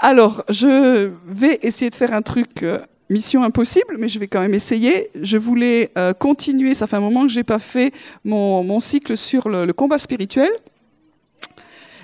[0.00, 2.78] Alors, je vais essayer de faire un truc euh,
[3.10, 5.10] mission impossible, mais je vais quand même essayer.
[5.20, 7.92] Je voulais euh, continuer, ça fait un moment que j'ai pas fait
[8.24, 10.50] mon, cycle sur le, combat spirituel.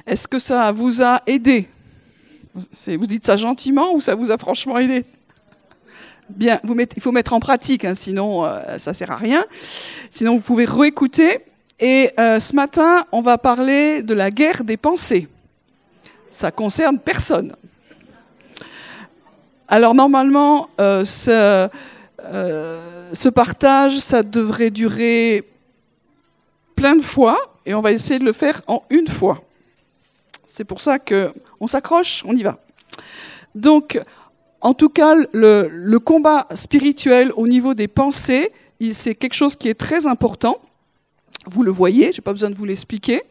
[0.06, 1.68] Est-ce que ça vous a aidé?
[2.54, 5.04] Vous dites ça gentiment ou ça vous a franchement aidé?
[6.28, 9.44] Bien, vous mettez- il faut mettre en pratique, hein, sinon euh, ça sert à rien.
[10.10, 11.40] Sinon, vous pouvez réécouter.
[11.80, 15.28] Et euh, ce matin, on va parler de la guerre des pensées.
[16.30, 17.54] Ça concerne personne.
[19.68, 21.68] Alors normalement, euh, ce,
[22.24, 25.48] euh, ce partage, ça devrait durer
[26.76, 29.42] plein de fois, et on va essayer de le faire en une fois.
[30.46, 32.58] C'est pour ça que on s'accroche, on y va.
[33.54, 34.00] Donc,
[34.60, 38.52] en tout cas, le, le combat spirituel au niveau des pensées,
[38.92, 40.60] c'est quelque chose qui est très important.
[41.46, 43.22] Vous le voyez, je n'ai pas besoin de vous l'expliquer.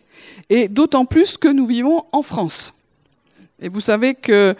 [0.49, 2.73] Et d'autant plus que nous vivons en France.
[3.61, 4.55] Et vous savez que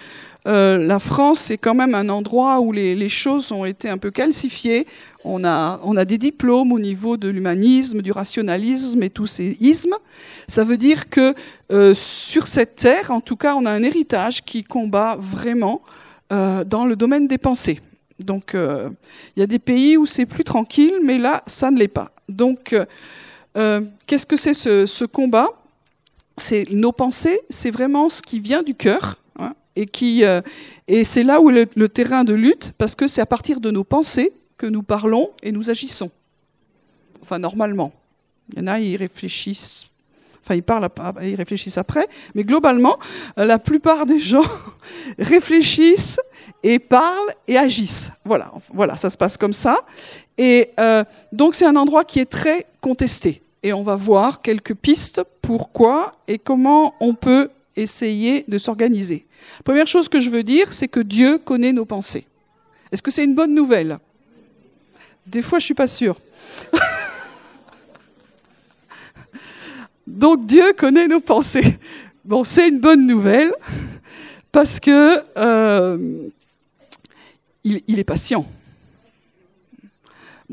[0.46, 3.98] euh, la France, c'est quand même un endroit où les, les choses ont été un
[3.98, 4.86] peu calcifiées.
[5.24, 9.58] On a, on a des diplômes au niveau de l'humanisme, du rationalisme et tous ces
[9.62, 9.96] ismes.
[10.48, 11.34] Ça veut dire que
[11.72, 15.82] euh, sur cette terre, en tout cas, on a un héritage qui combat vraiment
[16.32, 17.80] euh, dans le domaine des pensées.
[18.20, 18.90] Donc, euh,
[19.36, 22.12] il y a des pays où c'est plus tranquille, mais là, ça ne l'est pas.
[22.30, 22.76] Donc,
[23.58, 25.50] euh, qu'est-ce que c'est ce, ce combat?
[26.38, 29.18] C'est nos pensées, c'est vraiment ce qui vient du cœur,
[29.76, 30.42] et qui euh,
[30.88, 33.72] et c'est là où est le, terrain de lutte, parce que c'est à partir de
[33.72, 36.12] nos pensées que nous parlons et nous agissons.
[37.22, 37.92] Enfin, normalement.
[38.54, 39.86] Il y en a, ils réfléchissent.
[40.44, 43.00] Enfin, ils parlent, ap- ils réfléchissent après, mais globalement,
[43.40, 44.44] euh, la plupart des gens
[45.18, 46.20] réfléchissent
[46.64, 48.12] et parlent et agissent.
[48.26, 49.78] Voilà, voilà, ça se passe comme ça.
[50.38, 53.42] Et euh, donc, c'est un endroit qui est très contesté.
[53.64, 59.26] Et on va voir quelques pistes pourquoi et comment on peut essayer de s'organiser.
[59.64, 62.26] Première chose que je veux dire, c'est que Dieu connaît nos pensées.
[62.92, 64.00] Est-ce que c'est une bonne nouvelle?
[65.26, 66.20] Des fois, je suis pas sûre.
[70.08, 71.80] Donc Dieu connaît nos pensées.
[72.26, 73.54] Bon, c'est une bonne nouvelle
[74.52, 76.30] parce que euh,
[77.64, 78.46] il est patient.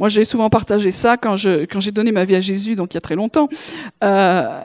[0.00, 2.98] Moi, j'ai souvent partagé ça quand j'ai donné ma vie à Jésus, donc il y
[2.98, 3.50] a très longtemps.
[4.02, 4.60] Euh,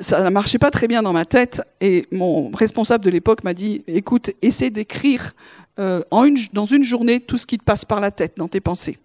[0.00, 3.52] ça ne marchait pas très bien dans ma tête, et mon responsable de l'époque m'a
[3.52, 5.34] dit "Écoute, essaie d'écrire
[5.78, 8.62] euh, une, dans une journée tout ce qui te passe par la tête dans tes
[8.62, 8.98] pensées."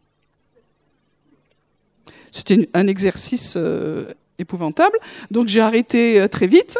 [2.31, 4.05] C'était un exercice euh,
[4.39, 4.97] épouvantable,
[5.29, 6.77] donc j'ai arrêté très vite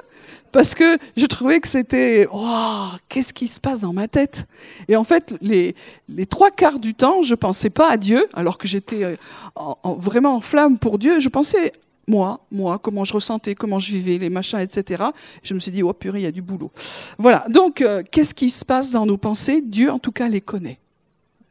[0.55, 4.45] parce que je trouvais que c'était oh, qu'est-ce qui se passe dans ma tête?
[4.87, 5.75] Et en fait, les,
[6.07, 9.15] les trois quarts du temps, je pensais pas à Dieu, alors que j'étais euh,
[9.55, 11.19] en- en- vraiment en flamme pour Dieu.
[11.19, 11.73] Je pensais
[12.07, 15.03] moi, moi, comment je ressentais, comment je vivais, les machins, etc.
[15.43, 16.71] Je me suis dit oh purée, il y a du boulot.
[17.17, 17.45] Voilà.
[17.49, 19.61] Donc, euh, qu'est-ce qui se passe dans nos pensées?
[19.61, 20.79] Dieu, en tout cas, les connaît.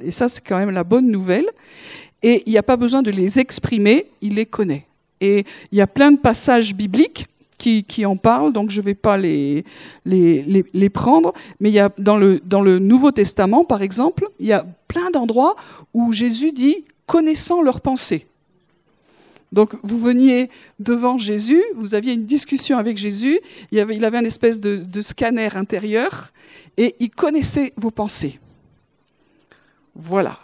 [0.00, 1.46] Et ça, c'est quand même la bonne nouvelle.
[2.22, 4.86] Et il n'y a pas besoin de les exprimer, il les connaît.
[5.20, 7.26] Et il y a plein de passages bibliques
[7.58, 9.64] qui, en parlent, donc je ne vais pas les,
[10.04, 11.32] les, prendre.
[11.60, 14.66] Mais il y a dans le, dans le Nouveau Testament, par exemple, il y a
[14.88, 15.56] plein d'endroits
[15.92, 18.26] où Jésus dit connaissant leurs pensées.
[19.52, 20.50] Donc vous veniez
[20.80, 23.38] devant Jésus, vous aviez une discussion avec Jésus,
[23.70, 26.32] il, avait, il avait un espèce de, de scanner intérieur
[26.76, 28.40] et il connaissait vos pensées.
[29.94, 30.38] Voilà.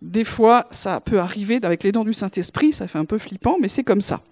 [0.00, 3.56] Des fois, ça peut arriver avec les dons du Saint-Esprit, ça fait un peu flippant,
[3.60, 4.22] mais c'est comme ça.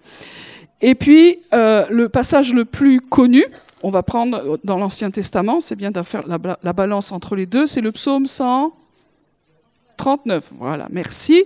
[0.81, 3.45] Et puis, euh, le passage le plus connu,
[3.83, 7.45] on va prendre dans l'Ancien Testament, c'est bien de faire la, la balance entre les
[7.45, 10.53] deux, c'est le psaume 139.
[10.57, 11.43] Voilà, merci.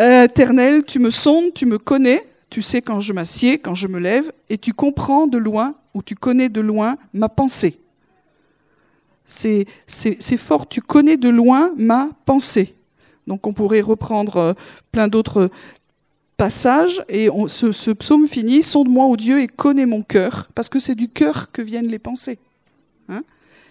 [0.00, 3.86] Euh, Éternel, tu me sondes, tu me connais, tu sais quand je m'assieds, quand je
[3.86, 7.76] me lève, et tu comprends de loin, ou tu connais de loin ma pensée.
[9.26, 12.74] C'est c'est fort, tu connais de loin ma pensée.
[13.26, 14.52] Donc on pourrait reprendre euh,
[14.90, 15.50] plein d'autres
[16.40, 20.94] passages, et ce, psaume finit, sonde-moi, ô Dieu, et connais mon cœur, parce que c'est
[20.94, 22.38] du cœur que viennent les pensées.
[23.10, 23.24] Hein?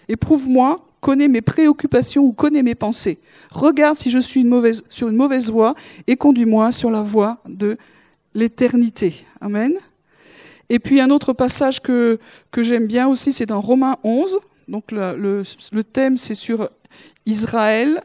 [0.08, 3.18] Éprouve-moi, connais mes préoccupations ou connais mes pensées.
[3.50, 4.46] Regarde si je suis
[4.90, 5.74] sur une mauvaise voie,
[6.06, 7.76] et conduis-moi sur la voie de
[8.36, 9.16] l'éternité.
[9.42, 9.74] Amen.
[10.70, 12.20] Et puis un autre passage que,
[12.52, 14.38] que j'aime bien aussi, c'est dans Romains 11.
[14.68, 16.70] Donc le, le, le thème, c'est sur
[17.26, 18.04] Israël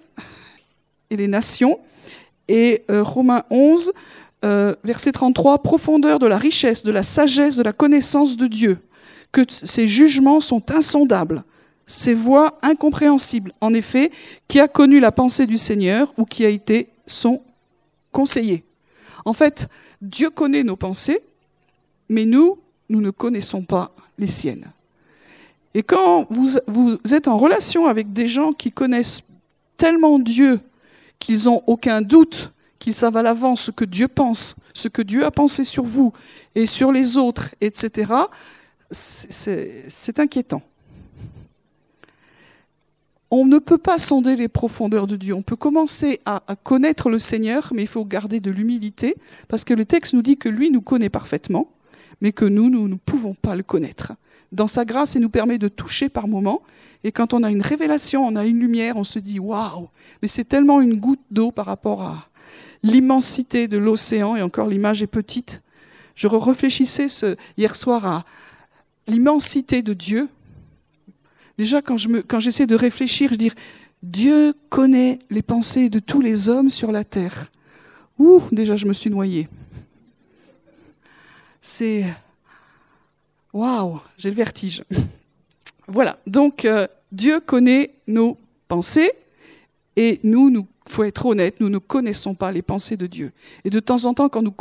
[1.10, 1.78] et les nations.
[2.48, 3.92] Et euh, Romains 11,
[4.44, 8.78] euh, verset 33, profondeur de la richesse, de la sagesse, de la connaissance de Dieu,
[9.32, 11.44] que ses jugements sont insondables,
[11.86, 13.52] ses voies incompréhensibles.
[13.60, 14.10] En effet,
[14.46, 17.42] qui a connu la pensée du Seigneur ou qui a été son
[18.12, 18.64] conseiller?
[19.24, 19.68] En fait,
[20.02, 21.20] Dieu connaît nos pensées,
[22.08, 22.58] mais nous,
[22.90, 24.70] nous ne connaissons pas les siennes.
[25.72, 29.22] Et quand vous, vous êtes en relation avec des gens qui connaissent
[29.76, 30.60] tellement Dieu
[31.18, 32.52] qu'ils n'ont aucun doute,
[32.84, 36.12] qu'ils savent à l'avance ce que Dieu pense, ce que Dieu a pensé sur vous
[36.54, 38.12] et sur les autres, etc.,
[38.90, 40.60] c'est inquiétant.
[43.30, 45.32] On ne peut pas sonder les profondeurs de Dieu.
[45.32, 49.16] On peut commencer à, connaître le Seigneur, mais il faut garder de l'humilité,
[49.48, 51.70] parce que le texte nous dit que lui nous connaît parfaitement,
[52.20, 54.12] mais que nous, nous ne pouvons pas le connaître.
[54.52, 56.60] Dans sa grâce, il nous permet de toucher par moments,
[57.02, 59.88] et quand on a une révélation, on a une lumière, on se dit waouh,
[60.20, 62.28] mais c'est tellement une goutte d'eau par rapport à
[62.84, 65.62] l'immensité de l'océan, et encore l'image est petite.
[66.14, 67.08] Je réfléchissais
[67.56, 68.24] hier soir à
[69.08, 70.28] l'immensité de Dieu.
[71.58, 71.96] Déjà, quand,
[72.38, 73.50] j'essaie de réfléchir, je dis
[74.02, 77.50] Dieu connaît les pensées de tous les hommes sur la terre.
[78.18, 79.48] Ouh, déjà, je me suis noyé.
[81.62, 82.04] C'est.
[83.52, 84.84] Waouh, j'ai le vertige.
[85.86, 88.38] Voilà, donc euh, Dieu connaît nos
[88.68, 89.12] pensées
[89.96, 93.32] et nous, nous faut être honnête, nous ne connaissons pas les pensées de Dieu.
[93.64, 94.52] Et de temps en temps, quand nous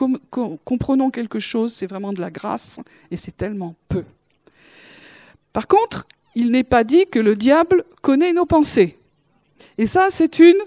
[0.63, 2.79] comprenons quelque chose, c'est vraiment de la grâce
[3.11, 4.05] et c'est tellement peu.
[5.51, 8.97] Par contre, il n'est pas dit que le diable connaît nos pensées.
[9.77, 10.57] Et ça, c'est une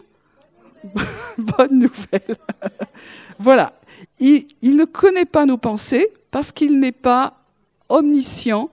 [1.38, 2.37] bonne nouvelle.
[3.38, 3.73] voilà.
[4.20, 7.41] Il, il, ne connaît pas nos pensées parce qu'il n'est pas
[7.88, 8.70] omniscient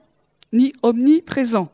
[0.52, 1.70] ni omniprésent.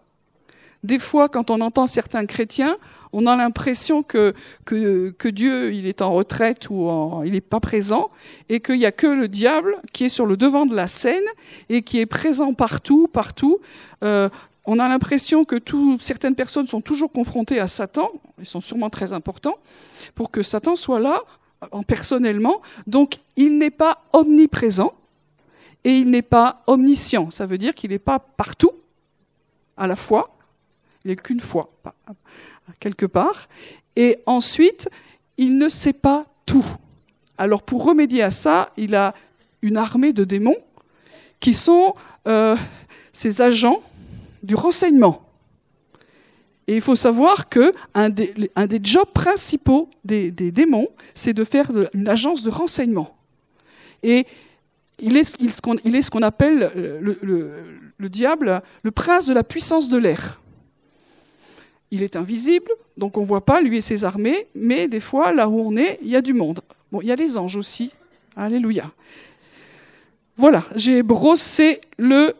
[0.82, 2.78] Des fois, quand on entend certains chrétiens,
[3.12, 4.34] on a l'impression que,
[5.30, 6.88] Dieu il est en retraite ou
[7.24, 8.10] il n'est pas présent
[8.48, 11.24] et qu'il n'y a que le diable qui est sur le devant de la scène
[11.68, 13.60] et qui est présent partout, partout.
[14.04, 14.28] Euh,
[14.66, 18.90] on a l'impression que tout, certaines personnes sont toujours confrontées à Satan, ils sont sûrement
[18.90, 19.56] très importants,
[20.14, 21.20] pour que Satan soit là
[21.72, 22.60] en personnellement.
[22.86, 24.92] Donc il n'est pas omniprésent
[25.84, 27.30] et il n'est pas omniscient.
[27.30, 28.72] Ça veut dire qu'il n'est pas partout
[29.76, 30.36] à la fois,
[31.04, 31.70] il n'est qu'une fois,
[32.78, 33.48] quelque part.
[33.96, 34.88] Et ensuite,
[35.36, 36.66] il ne sait pas tout.
[37.38, 39.14] Alors pour remédier à ça, il a
[39.62, 40.56] une armée de démons
[41.40, 41.94] qui sont
[42.28, 42.56] euh,
[43.12, 43.82] ses agents
[44.42, 45.26] du renseignement.
[46.66, 47.46] Et il faut savoir
[48.10, 53.16] des, un des jobs principaux des, démons, c'est de faire une agence de renseignement.
[54.02, 54.24] Et
[55.00, 60.39] il est, ce qu'on appelle le diable, le prince de la puissance de l'air.
[61.90, 65.32] Il est invisible, donc on ne voit pas lui et ses armées, mais des fois,
[65.32, 66.60] là où on est, il y a du monde.
[66.92, 67.92] Bon, il y a les anges aussi.
[68.36, 68.90] Alléluia.
[70.36, 72.34] Voilà, j'ai brossé le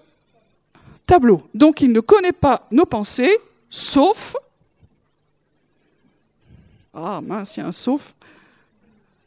[1.06, 1.43] tableau.
[1.55, 3.37] Donc il ne connaît pas nos pensées,
[3.69, 4.37] sauf...
[6.94, 8.14] Ah mince, il y a un sauf.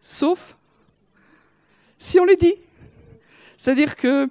[0.02, 0.56] Sauf
[2.04, 2.56] si on les dit.
[3.58, 4.28] C'est-à-dire que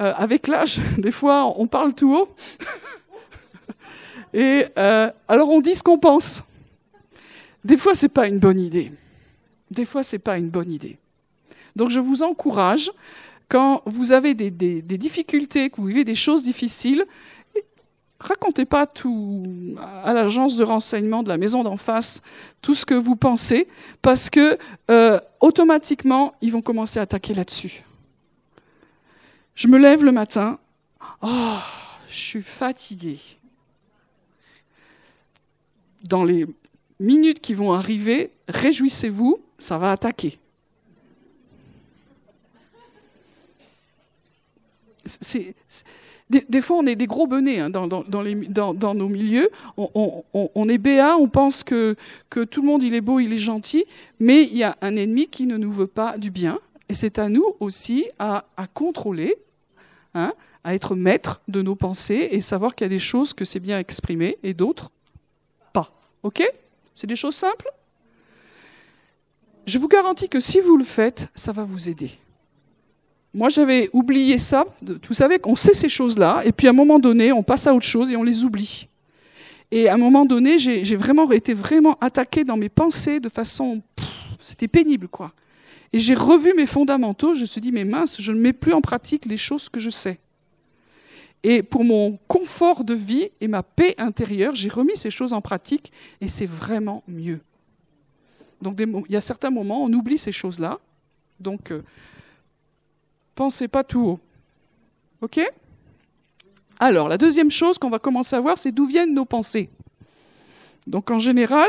[0.00, 2.34] euh, avec l'âge, des fois, on parle tout haut.
[4.36, 6.44] Et euh, alors on dit ce qu'on pense.
[7.64, 8.92] Des fois, c'est pas une bonne idée.
[9.70, 10.98] Des fois, c'est pas une bonne idée.
[11.74, 12.92] Donc, je vous encourage,
[13.48, 17.06] quand vous avez des, difficultés, que vous vivez des choses difficiles,
[18.20, 19.42] racontez pas tout
[20.04, 22.20] à l'agence de renseignement de la maison d'en face,
[22.60, 23.66] tout ce que vous pensez,
[24.02, 24.58] parce que
[24.90, 27.84] euh, automatiquement, ils vont commencer à attaquer là-dessus.
[29.54, 30.58] Je me lève le matin,
[31.22, 31.56] oh,
[32.10, 33.18] je suis fatiguée
[36.08, 36.46] dans les
[37.00, 40.38] minutes qui vont arriver, réjouissez-vous, ça va attaquer.
[46.28, 47.86] des, fois, on est des gros benets hein, dans,
[48.94, 49.48] nos milieux.
[49.76, 51.96] On, est béat, on pense que,
[52.30, 53.84] tout le monde il est beau, il est gentil,
[54.18, 56.58] mais il y a un ennemi qui ne nous veut pas du bien.
[56.88, 59.36] Et c'est à nous aussi à, contrôler,
[60.14, 60.32] hein,
[60.64, 63.60] à être maître de nos pensées et savoir qu'il y a des choses que c'est
[63.60, 64.90] bien exprimé et d'autres
[66.22, 66.42] OK
[66.94, 67.70] C'est des choses simples
[69.66, 72.10] Je vous garantis que si vous le faites, ça va vous aider.
[73.34, 74.64] Moi, j'avais oublié ça.
[74.80, 77.74] Vous savez qu'on sait ces choses-là, et puis à un moment donné, on passe à
[77.74, 78.88] autre chose et on les oublie.
[79.70, 83.82] Et à un moment donné, j'ai vraiment été vraiment attaqué dans mes pensées de façon...
[84.38, 85.32] C'était pénible, quoi.
[85.92, 88.72] Et j'ai revu mes fondamentaux, je me suis dit, mais mince, je ne mets plus
[88.72, 90.18] en pratique les choses que je sais.
[91.48, 95.40] Et pour mon confort de vie et ma paix intérieure, j'ai remis ces choses en
[95.40, 97.38] pratique et c'est vraiment mieux.
[98.60, 100.80] Donc il y a certains moments, on oublie ces choses-là.
[101.38, 101.84] Donc, euh,
[103.36, 104.20] pensez pas tout haut.
[105.20, 105.40] OK?
[106.80, 109.70] Alors, la deuxième chose qu'on va commencer à voir, c'est d'où viennent nos pensées.
[110.88, 111.68] Donc en général,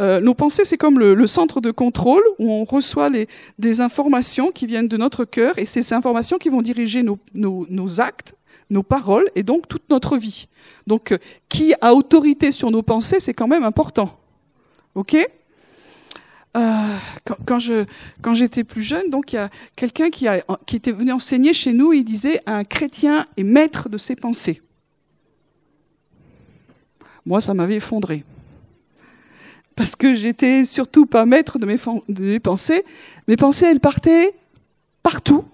[0.00, 3.10] euh, nos pensées, c'est comme le, centre de contrôle où on reçoit
[3.56, 8.00] des informations qui viennent de notre cœur et c'est ces informations qui vont diriger nos
[8.00, 8.34] actes
[8.72, 10.48] nos paroles et donc toute notre vie.
[10.86, 14.18] Donc, euh, qui a autorité sur nos pensées, c'est quand même important.
[14.94, 15.16] OK?
[16.54, 16.96] Euh,
[17.44, 17.58] quand,
[18.34, 22.04] j'étais plus jeune, donc il y a quelqu'un qui, était venu enseigner chez nous, il
[22.04, 24.60] disait un chrétien est maître de ses pensées.
[27.24, 28.24] Moi, ça m'avait effondré.
[29.76, 32.84] Parce que j'étais surtout pas maître de mes pensées.
[33.28, 34.34] Mes pensées, elles partaient
[35.02, 35.44] partout.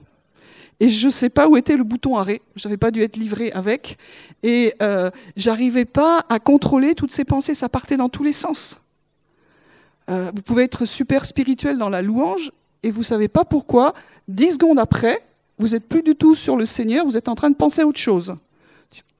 [0.81, 2.41] Et je ne sais pas où était le bouton arrêt.
[2.55, 3.99] J'avais pas dû être livré avec.
[4.43, 7.55] Et euh, j'arrivais pas à contrôler toutes ces pensées.
[7.55, 8.81] Ça partait dans tous les sens.
[10.09, 13.93] Euh, vous pouvez être super spirituel dans la louange et vous savez pas pourquoi.
[14.29, 15.25] Dix secondes après,
[15.59, 17.05] vous êtes plus du tout sur le Seigneur.
[17.05, 18.37] Vous êtes en train de penser à autre chose.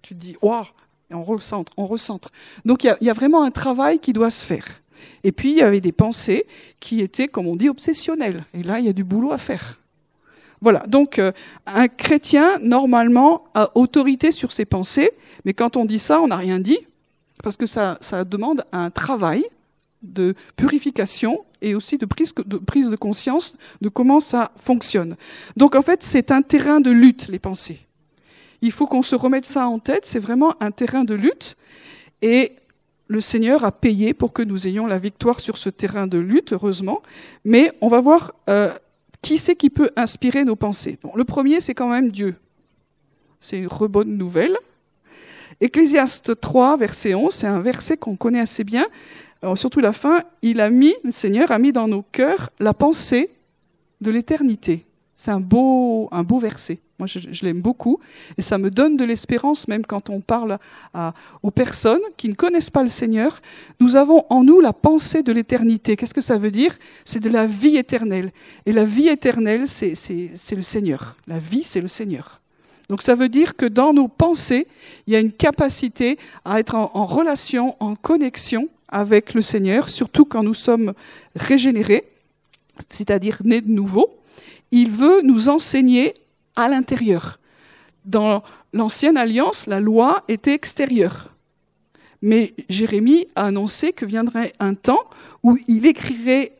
[0.03, 0.65] Tu, te dis, waouh,
[1.11, 2.31] et on recentre, on recentre.
[2.65, 4.65] Donc il y a vraiment un travail qui doit se faire.
[5.25, 6.47] Et puis il y avait des pensées
[6.81, 8.45] qui étaient, comme on dit, obsessionnelles.
[8.55, 9.79] Et là, il y a du boulot à faire.
[10.61, 11.33] Voilà, donc euh,
[11.67, 15.11] un chrétien, normalement, a autorité sur ses pensées,
[15.45, 16.79] mais quand on dit ça, on n'a rien dit,
[17.43, 19.45] parce que ça, ça, demande un travail
[20.03, 25.17] de purification et aussi de prise, de prise de conscience de comment ça fonctionne.
[25.57, 27.81] Donc en fait, c'est un terrain de lutte, les pensées.
[28.61, 31.57] Il faut qu'on se remette ça en tête, c'est vraiment un terrain de lutte,
[32.23, 32.53] et
[33.07, 36.53] le Seigneur a payé pour que nous ayons la victoire sur ce terrain de lutte,
[36.53, 37.01] heureusement,
[37.45, 38.33] mais on va voir...
[38.49, 38.73] Euh,
[39.23, 40.99] qui c'est qui peut inspirer nos pensées?
[41.15, 42.37] Le premier, c'est quand même Dieu.
[43.41, 44.57] C'est une bonne nouvelle.
[45.61, 48.87] Ecclésiaste 3, verset 11, c'est un verset qu'on connaît assez bien.
[49.55, 53.31] surtout la fin, il a mis, le Seigneur a mis dans nos cœurs la pensée
[54.01, 54.85] de l'éternité.
[55.17, 56.79] C'est un beau, un beau verset.
[56.99, 58.01] Moi, je, l'aime beaucoup.
[58.37, 60.59] Et ça me donne de l'espérance, même quand on parle
[61.43, 63.41] aux personnes qui ne connaissent pas le Seigneur.
[63.79, 65.97] Nous avons en nous la pensée de l'éternité.
[65.97, 66.77] Qu'est-ce que ça veut dire?
[67.05, 68.33] C'est de la vie éternelle.
[68.67, 71.17] Et la vie éternelle, c'est le Seigneur.
[71.29, 72.41] La vie, c'est le Seigneur.
[72.89, 74.67] Donc ça veut dire que dans nos pensées,
[75.07, 79.91] il y a une capacité à être en, en relation, en connexion avec le Seigneur,
[79.91, 80.95] surtout quand nous sommes
[81.37, 82.05] régénérés,
[82.89, 84.19] c'est-à-dire nés de nouveau.
[84.71, 86.15] Il veut nous enseigner
[86.59, 87.39] à l'intérieur.
[88.05, 91.35] Dans l'ancienne alliance, la loi était extérieure.
[92.21, 95.09] Mais Jérémie a annoncé que viendrait un temps
[95.43, 96.53] où il écrirait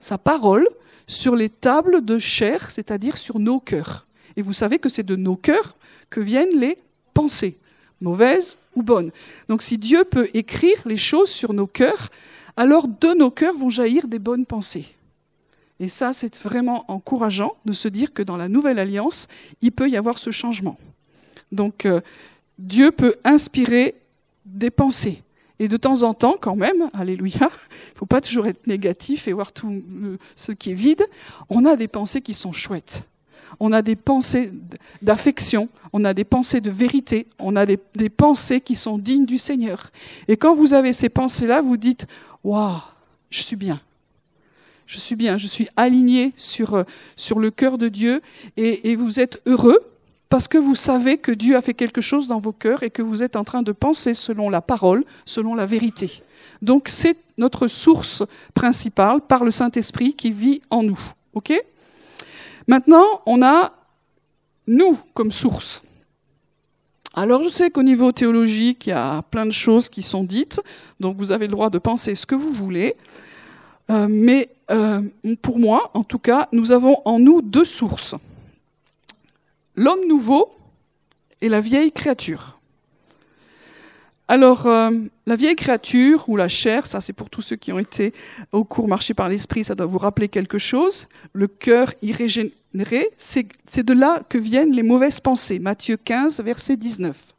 [0.00, 0.68] sa parole
[1.06, 4.06] sur les tables de chair, c'est-à-dire sur nos cœurs.
[4.36, 5.76] Et vous savez que c'est de nos cœurs
[6.10, 6.76] que viennent les
[7.14, 7.56] pensées,
[8.00, 9.10] mauvaises ou bonnes.
[9.48, 12.10] Donc si Dieu peut écrire les choses sur nos cœurs,
[12.56, 14.86] alors de nos cœurs vont jaillir des bonnes pensées.
[15.80, 19.28] Et ça, c'est vraiment encourageant de se dire que dans la nouvelle alliance,
[19.62, 20.76] il peut y avoir ce changement.
[21.52, 22.00] Donc, euh,
[22.58, 23.94] Dieu peut inspirer
[24.44, 25.22] des pensées.
[25.60, 27.44] Et de temps en temps, quand même, alléluia, il
[27.94, 29.82] ne faut pas toujours être négatif et voir tout
[30.34, 31.04] ce qui est vide,
[31.48, 33.04] on a des pensées qui sont chouettes.
[33.60, 34.52] On a des pensées
[35.00, 39.26] d'affection, on a des pensées de vérité, on a des, des pensées qui sont dignes
[39.26, 39.90] du Seigneur.
[40.28, 42.06] Et quand vous avez ces pensées-là, vous dites,
[42.44, 42.76] waouh,
[43.30, 43.80] je suis bien
[44.88, 46.82] je suis bien, je suis aligné sur, euh,
[47.14, 48.22] sur le cœur de Dieu
[48.56, 49.78] et, vous êtes heureux
[50.30, 53.02] parce que vous savez que Dieu a fait quelque chose dans vos cœurs et que
[53.02, 56.22] vous êtes en train de penser selon la parole, selon la vérité.
[56.62, 60.98] Donc c'est notre source principale par le Saint-Esprit qui vit en nous.
[61.34, 61.52] OK?
[62.66, 63.72] Maintenant, on a
[64.66, 65.82] nous comme source.
[67.12, 70.62] Alors je sais qu'au niveau théologique, il y a plein de choses qui sont dites,
[70.98, 72.96] donc vous avez le droit de penser ce que vous voulez.
[73.90, 75.02] Euh, mais euh,
[75.40, 78.14] pour moi, en tout cas, nous avons en nous deux sources.
[79.76, 80.52] L'homme nouveau
[81.40, 82.58] et la vieille créature.
[84.30, 84.90] Alors, euh,
[85.26, 88.12] la vieille créature ou la chair, ça c'est pour tous ceux qui ont été
[88.52, 91.06] au cours marché par l'esprit, ça doit vous rappeler quelque chose.
[91.32, 95.58] Le cœur irrégénéré, c'est de là que viennent les mauvaises pensées.
[95.58, 97.34] Matthieu 15, verset 19.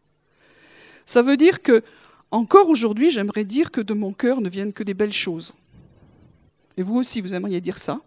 [1.06, 1.84] Ça veut dire que,
[2.32, 5.54] encore aujourd'hui, j'aimerais dire que de mon cœur ne viennent que des belles choses.
[6.78, 8.00] Et vous aussi, vous aimeriez dire ça?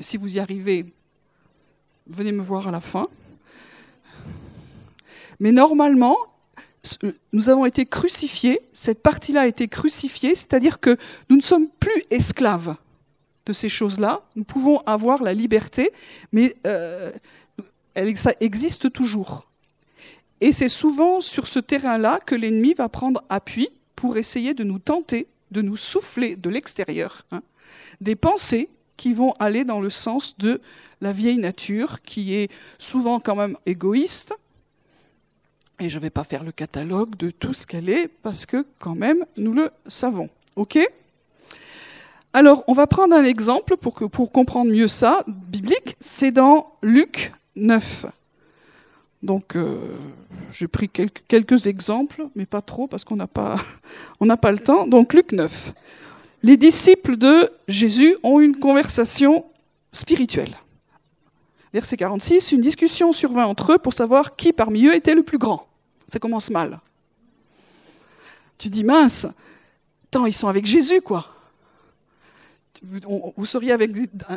[0.00, 0.92] Si vous y arrivez,
[2.06, 3.08] venez me voir à la fin.
[5.40, 6.16] Mais normalement,
[7.32, 10.96] nous avons été crucifiés, cette partie-là a été crucifiée, c'est-à-dire que
[11.30, 12.76] nous ne sommes plus esclaves
[13.46, 14.22] de ces choses-là.
[14.36, 15.90] Nous pouvons avoir la liberté,
[16.32, 17.12] mais euh,
[18.14, 19.46] ça existe toujours.
[20.40, 24.78] Et c'est souvent sur ce terrain-là que l'ennemi va prendre appui pour essayer de nous
[24.78, 27.42] tenter de nous souffler de l'extérieur hein,
[28.00, 30.60] des pensées qui vont aller dans le sens de
[31.00, 34.34] la vieille nature, qui est souvent quand même égoïste.
[35.80, 38.64] Et je ne vais pas faire le catalogue de tout ce qu'elle est, parce que
[38.78, 40.30] quand même, nous le savons.
[40.56, 40.78] OK?
[42.32, 45.96] Alors, on va prendre un exemple pour, comprendre mieux ça, biblique.
[46.00, 48.06] C'est dans Luc 9.
[49.22, 49.78] Donc, euh,
[50.54, 53.56] j'ai pris quelques, exemples, mais pas trop parce qu'on n'a pas,
[54.40, 54.86] pas le temps.
[54.86, 55.72] Donc, Luc 9.
[56.44, 59.46] Les disciples de Jésus ont une conversation
[59.90, 60.56] spirituelle.
[61.72, 65.38] Verset 46, une discussion survint entre eux pour savoir qui parmi eux était le plus
[65.38, 65.66] grand.
[66.06, 66.80] Ça commence mal.
[68.56, 69.26] Tu dis, mince,
[70.06, 71.26] attends, ils sont avec Jésus, quoi.
[73.36, 73.90] Vous seriez avec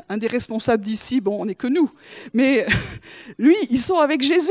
[0.09, 1.91] un des responsables d'ici, bon, on n'est que nous.
[2.33, 2.65] Mais
[3.37, 4.49] lui, ils sont avec Jésus?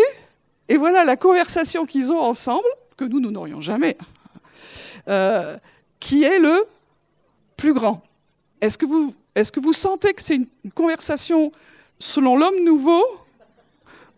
[0.68, 3.96] Et voilà la conversation qu'ils ont ensemble, que nous, nous n'aurions jamais,
[5.08, 5.56] euh,
[6.00, 6.66] qui est le
[7.56, 8.02] plus grand.
[8.60, 11.52] Est-ce que vous, sentez que c'est une conversation
[11.98, 13.04] selon l'homme nouveau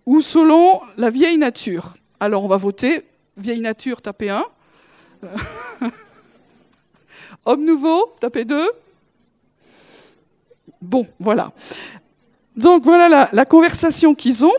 [0.07, 1.97] ou selon la vieille nature?
[2.21, 3.05] Alors on va voter.
[3.37, 4.45] Vieille nature, tapez 1.
[7.45, 8.71] Homme nouveau, tapez 2.
[10.81, 11.53] Bon, voilà.
[12.57, 14.55] Donc voilà la, la conversation qu'ils ont.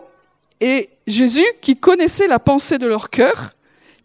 [0.61, 3.51] Et Jésus, qui connaissait la pensée de leur cœur,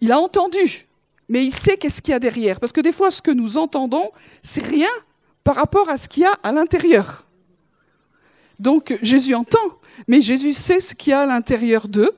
[0.01, 0.87] il a entendu,
[1.29, 2.61] mais il sait qu'est-ce qu'il y a derrière.
[2.61, 4.11] Parce que des fois, ce que nous entendons,
[4.43, 4.89] c'est rien
[5.43, 7.27] par rapport à ce qu'il y a à l'intérieur.
[8.59, 9.59] Donc Jésus entend,
[10.09, 12.13] mais Jésus sait ce qu'il y a à l'intérieur d'eux.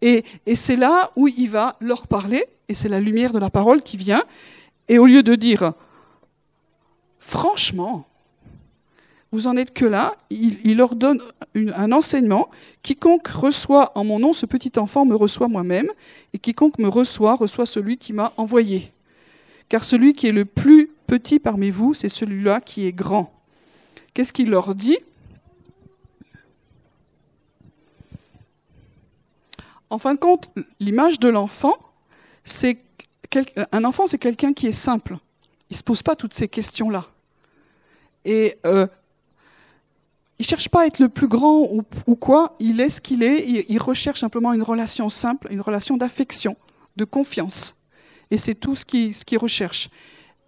[0.00, 3.50] Et, et c'est là où il va leur parler, et c'est la lumière de la
[3.50, 4.24] parole qui vient.
[4.88, 5.72] Et au lieu de dire,
[7.18, 8.06] franchement,
[9.30, 11.20] vous en êtes que là, il, leur donne
[11.54, 12.48] un enseignement.
[12.82, 15.88] Quiconque reçoit en mon nom ce petit enfant me reçoit moi-même,
[16.32, 18.92] et quiconque me reçoit reçoit celui qui m'a envoyé.
[19.68, 23.32] Car celui qui est le plus petit parmi vous, c'est celui-là qui est grand.
[24.14, 24.98] Qu'est-ce qu'il leur dit
[29.90, 31.76] En fin de compte, l'image de l'enfant,
[32.44, 32.78] c'est
[33.72, 35.18] un enfant, c'est quelqu'un qui est simple.
[35.70, 37.06] Il ne se pose pas toutes ces questions-là.
[38.24, 38.86] Et euh,
[40.38, 41.68] il cherche pas à être le plus grand
[42.06, 45.96] ou, quoi, il est ce qu'il est, il, recherche simplement une relation simple, une relation
[45.96, 46.56] d'affection,
[46.96, 47.74] de confiance.
[48.30, 49.90] Et c'est tout ce qu'il recherche.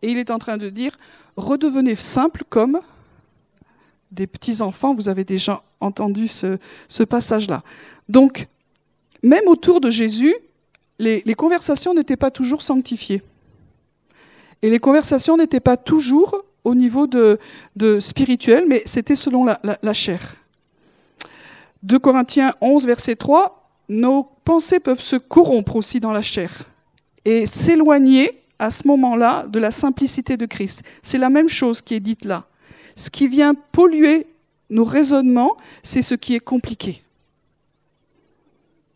[0.03, 0.97] Et il est en train de dire,
[1.37, 2.81] redevenez simple comme
[4.13, 7.63] des petits-enfants, vous avez déjà entendu ce, passage-là.
[8.09, 8.47] Donc,
[9.23, 10.35] même autour de Jésus,
[10.99, 13.23] les conversations n'étaient pas toujours sanctifiées.
[14.63, 17.39] Et les conversations n'étaient pas toujours au niveau de,
[18.01, 20.37] spirituel, mais c'était selon la, chair.
[21.83, 23.57] 2 Corinthiens 11, verset 3,
[23.89, 26.71] nos pensées peuvent se corrompre aussi dans la chair
[27.25, 30.83] et s'éloigner à ce moment-là de la simplicité de Christ.
[31.03, 32.45] C'est la même chose qui est dite là.
[32.95, 34.27] Ce qui vient polluer
[34.69, 37.03] nos raisonnements, c'est ce qui est compliqué.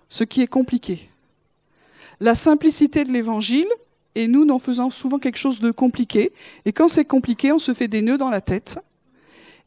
[0.08, 1.08] Ce qui est compliqué.
[2.20, 3.66] La simplicité de l'évangile,
[4.14, 6.32] et nous en faisons souvent quelque chose de compliqué.
[6.64, 8.78] Et quand c'est compliqué, on se fait des nœuds dans la tête.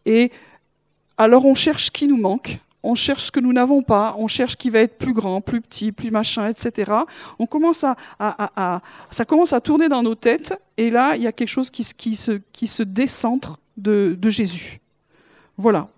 [0.06, 0.32] Et
[1.18, 4.56] alors on cherche qui nous manque, on cherche ce que nous n'avons pas, on cherche
[4.56, 6.92] qui va être plus grand, plus petit, plus machin, etc.
[7.40, 11.32] On commence à, ça commence à tourner dans nos têtes, et là, il y a
[11.32, 14.80] quelque chose qui, qui, se, qui se décentre de, de Jésus.
[15.58, 15.90] Voilà.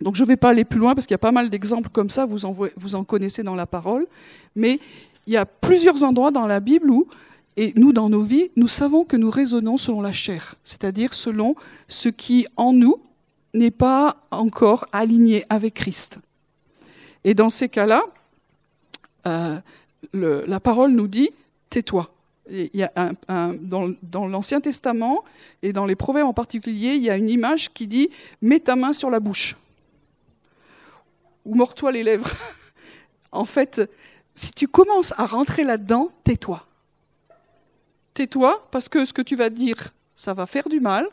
[0.00, 1.90] Donc je ne vais pas aller plus loin parce qu'il y a pas mal d'exemples
[1.90, 4.06] comme ça, vous en, vous en connaissez dans la parole,
[4.56, 4.80] mais
[5.26, 7.06] il y a plusieurs endroits dans la Bible où
[7.56, 11.54] et nous, dans nos vies, nous savons que nous raisonnons selon la chair, c'est-à-dire selon
[11.88, 13.00] ce qui, en nous,
[13.52, 16.18] n'est pas encore aligné avec Christ.
[17.24, 18.02] Et dans ces cas-là,
[19.26, 19.60] euh,
[20.12, 21.30] la parole nous dit
[21.68, 22.14] tais-toi.
[22.50, 23.12] Il y a
[23.60, 25.22] dans, dans l'Ancien Testament
[25.62, 28.10] et dans les Proverbes en particulier, il y a une image qui dit
[28.40, 29.56] mets ta main sur la bouche
[31.44, 32.32] ou mords-toi les lèvres.
[33.32, 33.88] en fait,
[34.34, 36.66] si tu commences à rentrer là-dedans, tais-toi
[38.14, 41.08] tais-toi, parce que ce que tu vas dire, ça va faire du mal,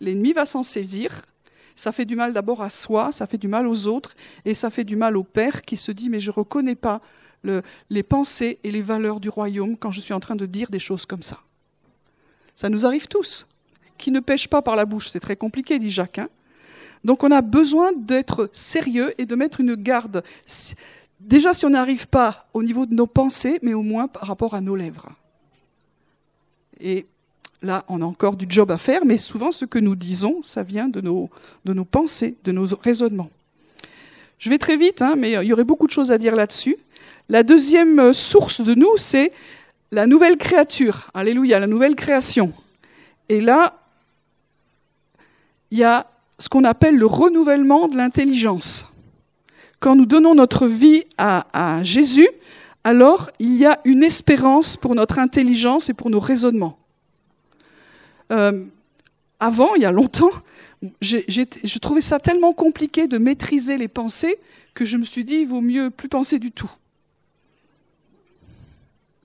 [0.00, 1.22] l'ennemi va s'en saisir,
[1.76, 4.70] ça fait du mal d'abord à soi, ça fait du mal aux autres, et ça
[4.70, 7.00] fait du mal au Père qui se dit, mais je ne reconnais pas
[7.88, 10.78] les pensées et les valeurs du royaume quand je suis en train de dire des
[10.78, 11.38] choses comme ça.
[12.54, 13.46] Ça nous arrive tous.
[13.96, 16.18] Qui ne pêche pas par la bouche, c'est très compliqué, dit Jacques.
[16.18, 16.28] Hein.
[17.04, 20.22] Donc on a besoin d'être sérieux et de mettre une garde.
[21.18, 24.54] Déjà si on n'arrive pas au niveau de nos pensées, mais au moins par rapport
[24.54, 25.10] à nos lèvres.
[26.80, 27.06] Et
[27.62, 30.62] là, on a encore du job à faire, mais souvent ce que nous disons, ça
[30.62, 31.30] vient de nos,
[31.64, 33.30] de nos pensées, de nos raisonnements.
[34.38, 36.76] Je vais très vite, hein, mais il y aurait beaucoup de choses à dire là-dessus.
[37.28, 39.32] La deuxième source de nous, c'est
[39.92, 41.08] la nouvelle créature.
[41.14, 42.52] Alléluia, la nouvelle création.
[43.28, 43.78] Et là,
[45.70, 46.06] il y a
[46.38, 48.86] ce qu'on appelle le renouvellement de l'intelligence.
[49.78, 52.28] Quand nous donnons notre vie à Jésus,
[52.84, 56.78] alors il y a une espérance pour notre intelligence et pour nos raisonnements.
[58.32, 58.64] Euh,
[59.38, 60.30] avant, il y a longtemps,
[61.00, 64.36] je trouvais ça tellement compliqué de maîtriser les pensées
[64.74, 66.70] que je me suis dit, il vaut mieux plus penser du tout.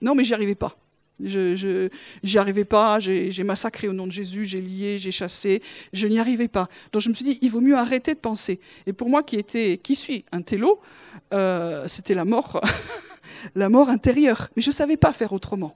[0.02, 0.78] Non, mais j'y arrivais pas.
[1.24, 1.90] Je,
[2.24, 5.62] j'y arrivais pas, j'ai, massacré au nom de Jésus, j'ai lié, j'ai chassé,
[5.94, 6.68] je n'y arrivais pas.
[6.92, 8.60] Donc je me suis dit, il vaut mieux arrêter de penser.
[8.86, 10.82] Et pour moi, qui était, qui suis un télo,
[11.34, 12.62] euh, c'était la mort,
[13.56, 14.50] la mort intérieure.
[14.56, 15.76] Mais je ne savais pas faire autrement.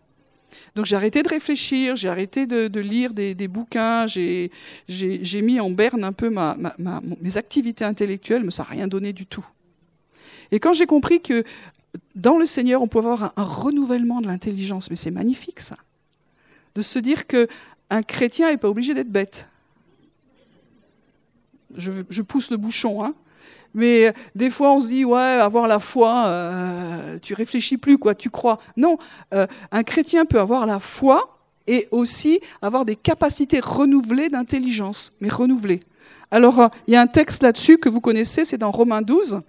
[0.76, 4.52] Donc j'ai arrêté de réfléchir, j'ai arrêté de, lire des, bouquins, j'ai,
[5.42, 6.34] mis en berne un peu
[7.22, 9.46] mes activités intellectuelles, mais ça n'a rien donné du tout.
[10.52, 11.44] Et quand j'ai compris que
[12.16, 15.78] dans le Seigneur, on peut avoir un, renouvellement de l'intelligence, mais c'est magnifique ça,
[16.76, 19.48] de se dire qu'un chrétien n'est pas obligé d'être bête.
[21.76, 23.14] Je, pousse le bouchon, hein.
[23.74, 28.16] Mais des fois, on se dit, ouais, avoir la foi, euh, tu réfléchis plus, quoi,
[28.16, 28.60] tu crois.
[28.76, 28.98] Non,
[29.34, 35.30] euh, un chrétien peut avoir la foi et aussi avoir des capacités renouvelées d'intelligence, mais
[35.30, 35.82] renouvelées.
[36.32, 39.42] Alors, euh, il y a un texte là-dessus que vous connaissez, c'est dans Romains 12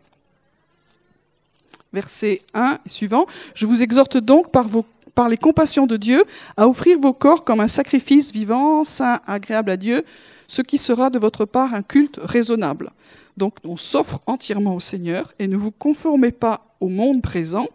[1.93, 3.27] verset 1 et suivant.
[3.55, 4.67] Je vous exhorte donc par,
[5.15, 6.23] par les compassions de Dieu
[6.57, 10.05] à offrir vos corps comme un sacrifice vivant, saint, agréable à Dieu,
[10.47, 12.91] ce qui sera de votre part un culte raisonnable.
[13.37, 17.67] Donc on s'offre entièrement au Seigneur et ne vous conformez pas au monde présent,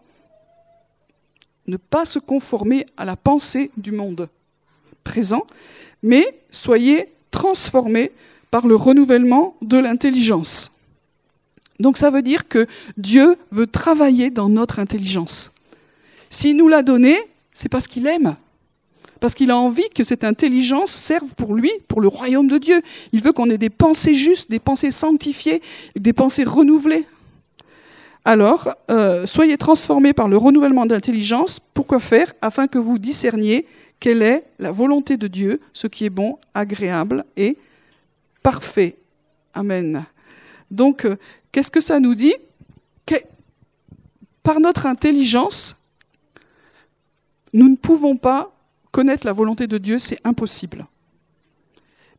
[1.67, 4.29] ne pas se conformer à la pensée du monde
[5.03, 5.45] présent,
[6.03, 8.11] mais soyez transformés
[8.51, 10.75] par le renouvellement de l'intelligence
[11.79, 15.51] donc ça veut dire que Dieu veut travailler dans notre intelligence.
[16.29, 17.15] S'il nous l'a donné,
[17.53, 18.35] c'est parce qu'il aime.
[19.25, 22.79] Parce qu'il a envie que cette intelligence serve pour lui, pour le royaume de Dieu.
[23.11, 25.63] Il veut qu'on ait des pensées justes, des pensées sanctifiées,
[25.95, 27.07] des pensées renouvelées.
[28.23, 31.59] Alors, euh, soyez transformés par le renouvellement d'intelligence.
[31.59, 32.33] Pourquoi faire?
[32.39, 33.65] Afin que vous discerniez
[33.99, 37.57] quelle est la volonté de Dieu, ce qui est bon, agréable et
[38.43, 38.95] parfait.
[39.55, 40.05] Amen.
[40.69, 41.15] Donc, euh,
[41.51, 42.35] qu'est-ce que ça nous dit?
[44.43, 45.77] Par notre intelligence,
[47.53, 48.54] nous ne pouvons pas
[48.95, 50.87] connaître la volonté de Dieu, c'est impossible.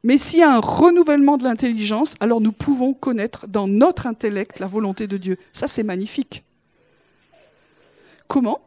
[0.05, 4.59] Mais s'il y a un renouvellement de l'intelligence, alors nous pouvons connaître dans notre intellect
[4.59, 5.39] la volonté de Dieu.
[5.55, 6.45] Ça, c'est magnifique.
[8.29, 8.61] Comment?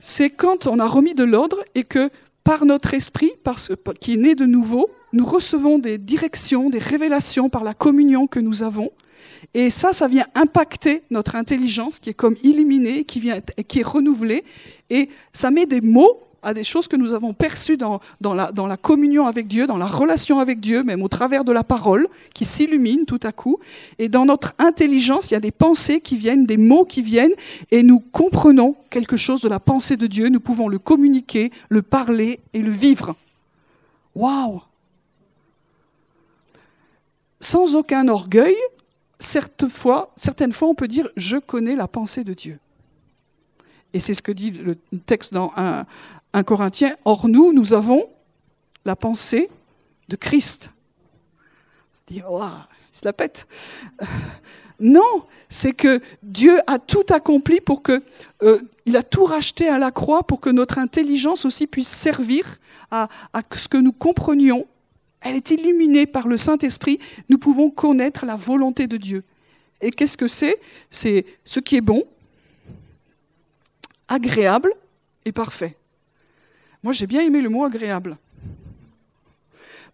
[0.00, 2.08] C'est quand on a remis de l'ordre et que
[2.44, 3.32] par notre esprit,
[4.00, 8.40] qui est né de nouveau, nous recevons des directions, des révélations par la communion que
[8.40, 8.90] nous avons.
[9.52, 13.86] Et ça, ça vient impacter notre intelligence qui est comme illuminée, qui, vient, qui est
[13.86, 14.44] renouvelée.
[14.88, 19.26] Et ça met des mots à des choses que nous avons perçues dans, la communion
[19.26, 23.04] avec Dieu, dans la relation avec Dieu, même au travers de la parole, qui s'illumine
[23.04, 23.58] tout à coup.
[23.98, 27.34] Et dans notre intelligence, il y a des pensées qui viennent, des mots qui viennent,
[27.70, 30.28] et nous comprenons quelque chose de la pensée de Dieu.
[30.28, 33.14] Nous pouvons le communiquer, le parler et le vivre.
[34.14, 34.62] Waouh
[37.42, 38.54] sans aucun orgueil,
[39.18, 42.58] certaines fois, certaines fois, on peut dire je connais la pensée de Dieu.
[43.92, 45.84] Et c'est ce que dit le texte dans 1,
[46.42, 46.96] Corinthien.
[47.04, 48.08] Or, nous, nous avons
[48.84, 49.50] la pensée
[50.08, 50.70] de Christ.
[52.10, 52.22] Il
[52.92, 53.46] se la pète.
[54.80, 58.02] Non, c'est que Dieu a tout accompli pour que,
[58.42, 62.58] euh, il a tout racheté à la croix pour que notre intelligence aussi puisse servir
[62.90, 63.08] à
[63.54, 64.66] ce que nous comprenions
[65.22, 69.24] elle est illuminée par le Saint-Esprit, nous pouvons connaître la volonté de Dieu.
[69.80, 70.56] Et qu'est-ce que c'est?
[70.90, 72.04] C'est ce qui est bon,
[74.08, 74.72] agréable
[75.24, 75.76] et parfait.
[76.82, 78.16] Moi, j'ai bien aimé le mot agréable.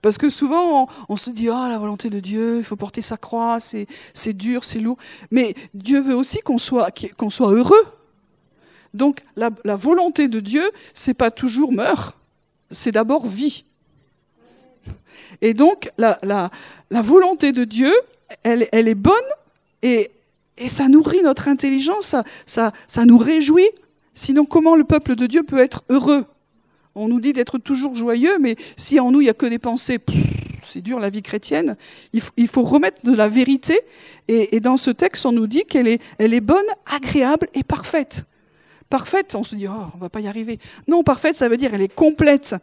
[0.00, 3.16] Parce que souvent, on, se dit, ah, la volonté de Dieu, il faut porter sa
[3.16, 4.96] croix, c'est dur, c'est lourd.
[5.30, 6.92] Mais Dieu veut aussi qu'on soit,
[7.40, 7.86] heureux.
[8.94, 10.62] Donc, la, volonté de Dieu,
[10.94, 12.16] c'est pas toujours meurt,
[12.70, 13.64] c'est d'abord vie.
[15.42, 16.50] Et donc, la,
[16.90, 17.92] volonté de Dieu,
[18.44, 19.14] elle, est bonne
[19.82, 20.10] et,
[20.68, 22.14] ça nourrit notre intelligence,
[22.46, 22.72] ça,
[23.04, 23.68] nous réjouit.
[24.14, 26.24] Sinon, comment le peuple de Dieu peut être heureux?
[26.98, 29.60] On nous dit d'être toujours joyeux, mais si en nous, il n'y a que des
[29.60, 29.98] pensées,
[30.66, 31.76] c'est dur la vie chrétienne,
[32.12, 33.80] il faut, remettre de la vérité.
[34.26, 38.24] Et, dans ce texte, on nous dit qu'elle est bonne, agréable et parfaite.
[38.90, 40.58] Parfaite, on se dit, oh, on va pas y arriver.
[40.88, 42.56] Non, parfaite, ça veut dire elle est complète.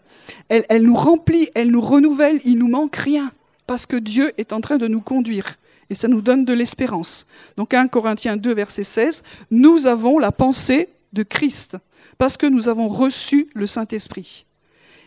[0.49, 3.31] Elle, nous remplit, elle nous renouvelle, il nous manque rien.
[3.67, 5.55] Parce que Dieu est en train de nous conduire.
[5.89, 7.27] Et ça nous donne de l'espérance.
[7.57, 11.77] Donc 1 Corinthiens 2, verset 16, nous avons la pensée de Christ.
[12.17, 14.45] Parce que nous avons reçu le Saint-Esprit.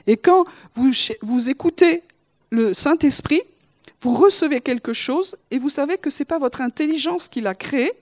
[0.06, 2.02] Et quand vous, écoutez
[2.50, 3.42] le Saint-Esprit,
[4.00, 7.54] vous recevez quelque chose et vous savez que ce n'est pas votre intelligence qui l'a
[7.54, 7.92] créé,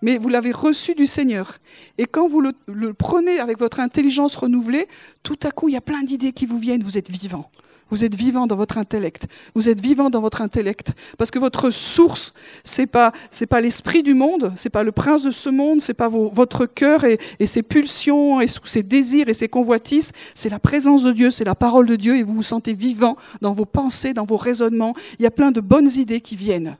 [0.00, 1.58] mais vous l'avez reçu du Seigneur.
[1.98, 4.88] Et quand vous le, prenez avec votre intelligence renouvelée,
[5.22, 7.50] tout à coup, il y a plein d'idées qui vous viennent, vous êtes vivant.
[7.90, 9.26] Vous êtes vivant dans votre intellect.
[9.54, 14.02] Vous êtes vivant dans votre intellect parce que votre source, c'est pas c'est pas l'esprit
[14.02, 17.62] du monde, c'est pas le prince de ce monde, c'est pas votre cœur et, ses
[17.62, 20.12] pulsions et ses désirs et ses convoitises.
[20.34, 23.16] C'est la présence de Dieu, c'est la parole de Dieu et vous vous sentez vivant
[23.40, 24.94] dans vos pensées, dans vos raisonnements.
[25.18, 26.76] Il y a plein de bonnes idées qui viennent.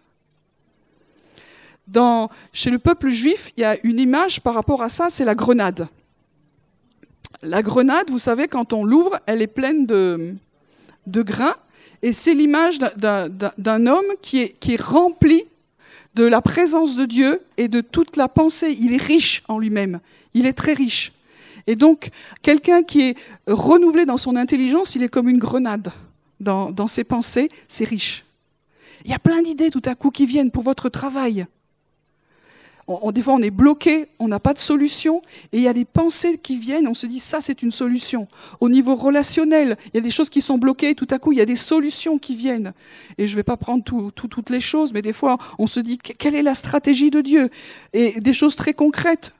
[1.88, 5.24] Dans, chez le peuple juif, il y a une image par rapport à ça, c'est
[5.24, 5.88] la grenade.
[7.42, 10.36] La grenade, vous savez, quand on l'ouvre, elle est pleine de,
[11.10, 11.56] de grains,
[12.02, 15.44] et c'est l'image d'un homme qui est, qui est rempli
[16.14, 18.76] de la présence de Dieu et de toute la pensée.
[18.80, 20.00] Il est riche en lui-même,
[20.34, 21.12] il est très riche.
[21.66, 22.10] Et donc,
[22.42, 25.92] quelqu'un qui est renouvelé dans son intelligence, il est comme une grenade
[26.40, 28.24] dans, dans ses pensées, c'est riche.
[29.04, 31.46] Il y a plein d'idées tout à coup qui viennent pour votre travail
[32.90, 35.22] on, des fois on est bloqué, on n'a pas de solution,
[35.52, 38.28] et il y a des pensées qui viennent, on se dit ça c'est une solution.
[38.60, 41.38] Au niveau relationnel, il y a des choses qui sont bloquées, tout à coup il
[41.38, 42.72] y a des solutions qui viennent.
[43.18, 45.98] Et je ne vais pas prendre toutes les choses, mais des fois on se dit
[45.98, 47.48] quelle est la stratégie de Dieu?
[47.92, 49.32] Et des choses très concrètes.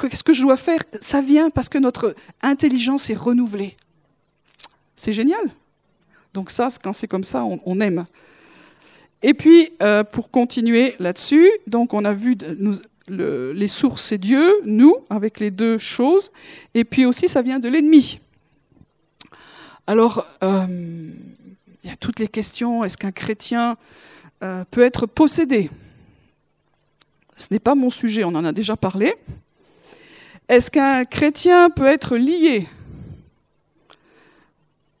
[0.00, 0.82] Qu'est-ce que je dois faire?
[1.00, 3.76] Ça vient parce que notre intelligence est renouvelée.
[4.94, 5.50] C'est génial.
[6.34, 8.06] Donc ça, quand c'est comme ça, on aime.
[9.22, 12.36] Et puis, euh, pour continuer là-dessus, donc on a vu
[13.08, 16.30] les sources, c'est Dieu, nous, avec les deux choses,
[16.74, 18.20] et puis aussi ça vient de l'ennemi.
[19.86, 20.66] Alors, euh,
[21.84, 23.76] il y a toutes les questions, est-ce qu'un chrétien
[24.42, 25.70] euh, peut être possédé?
[27.36, 29.14] Ce n'est pas mon sujet, on en a déjà parlé.
[30.48, 32.66] Est-ce qu'un chrétien peut être lié?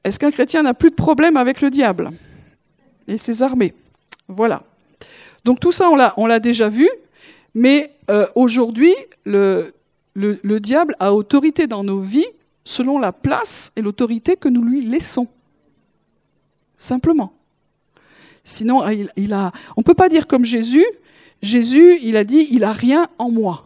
[0.04, 2.10] Est-ce qu'un chrétien n'a plus de problème avec le diable
[3.08, 3.74] et ses armées?
[4.28, 4.62] Voilà.
[5.44, 6.88] Donc tout ça, on l'a déjà vu,
[7.54, 9.72] mais euh, aujourd'hui, le,
[10.14, 12.26] le, diable a autorité dans nos vies
[12.64, 15.28] selon la place et l'autorité que nous lui laissons.
[16.78, 17.32] Simplement.
[18.44, 18.86] Sinon,
[19.16, 20.84] il, a, on ne peut pas dire comme Jésus,
[21.42, 23.62] Jésus, il a dit, il n'a rien en moi.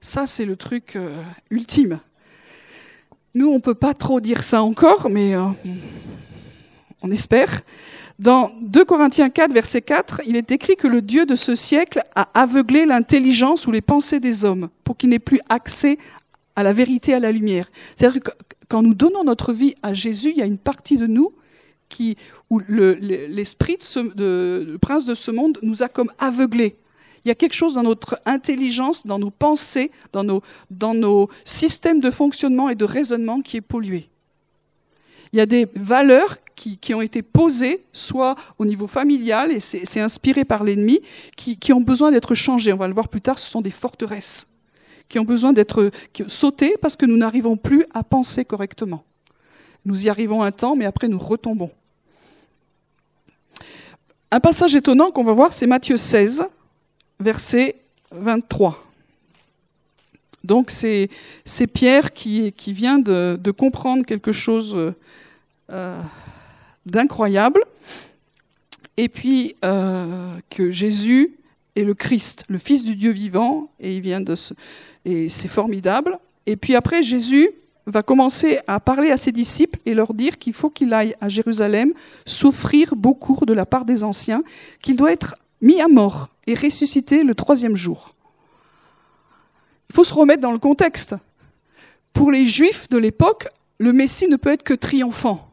[0.00, 2.00] Ça, c'est le truc euh, ultime.
[3.34, 5.46] Nous, on ne peut pas trop dire ça encore, mais euh,
[7.02, 7.62] on espère.
[8.20, 12.02] Dans 2 Corinthiens 4, verset 4, il est écrit que le Dieu de ce siècle
[12.14, 15.96] a aveuglé l'intelligence ou les pensées des hommes pour qu'ils n'aient plus accès
[16.54, 17.70] à la vérité, à la lumière.
[17.96, 18.30] C'est-à-dire que
[18.68, 21.32] quand nous donnons notre vie à Jésus, il y a une partie de nous
[21.88, 22.18] qui,
[22.50, 26.76] où l'esprit de le prince de ce monde nous a comme aveuglés.
[27.24, 31.30] Il y a quelque chose dans notre intelligence, dans nos pensées, dans nos, dans nos
[31.44, 34.10] systèmes de fonctionnement et de raisonnement qui est pollué.
[35.32, 36.36] Il y a des valeurs
[36.80, 41.00] qui, ont été posées, soit au niveau familial, et c'est inspiré par l'ennemi,
[41.36, 42.72] qui, ont besoin d'être changées.
[42.72, 44.46] On va le voir plus tard, ce sont des forteresses
[45.08, 45.90] qui ont besoin d'être
[46.28, 49.02] sautées parce que nous n'arrivons plus à penser correctement.
[49.84, 51.70] Nous y arrivons un temps, mais après nous retombons.
[54.30, 56.44] Un passage étonnant qu'on va voir, c'est Matthieu 16,
[57.18, 57.74] verset
[58.12, 58.80] 23.
[60.44, 61.08] Donc c'est
[61.74, 64.94] Pierre qui, vient de, comprendre quelque chose
[65.70, 66.02] euh,
[66.86, 67.64] d'incroyable,
[68.96, 71.34] et puis euh, que Jésus
[71.76, 74.34] est le Christ, le Fils du Dieu vivant, et il vient de
[75.04, 76.18] et c'est formidable.
[76.46, 77.50] Et puis après, Jésus
[77.86, 81.28] va commencer à parler à ses disciples et leur dire qu'il faut qu'il aille à
[81.28, 81.92] Jérusalem
[82.26, 84.42] souffrir beaucoup de la part des anciens,
[84.80, 88.14] qu'il doit être mis à mort et ressuscité le troisième jour.
[89.88, 91.14] Il faut se remettre dans le contexte.
[92.12, 95.49] Pour les Juifs de l'époque, le Messie ne peut être que triomphant.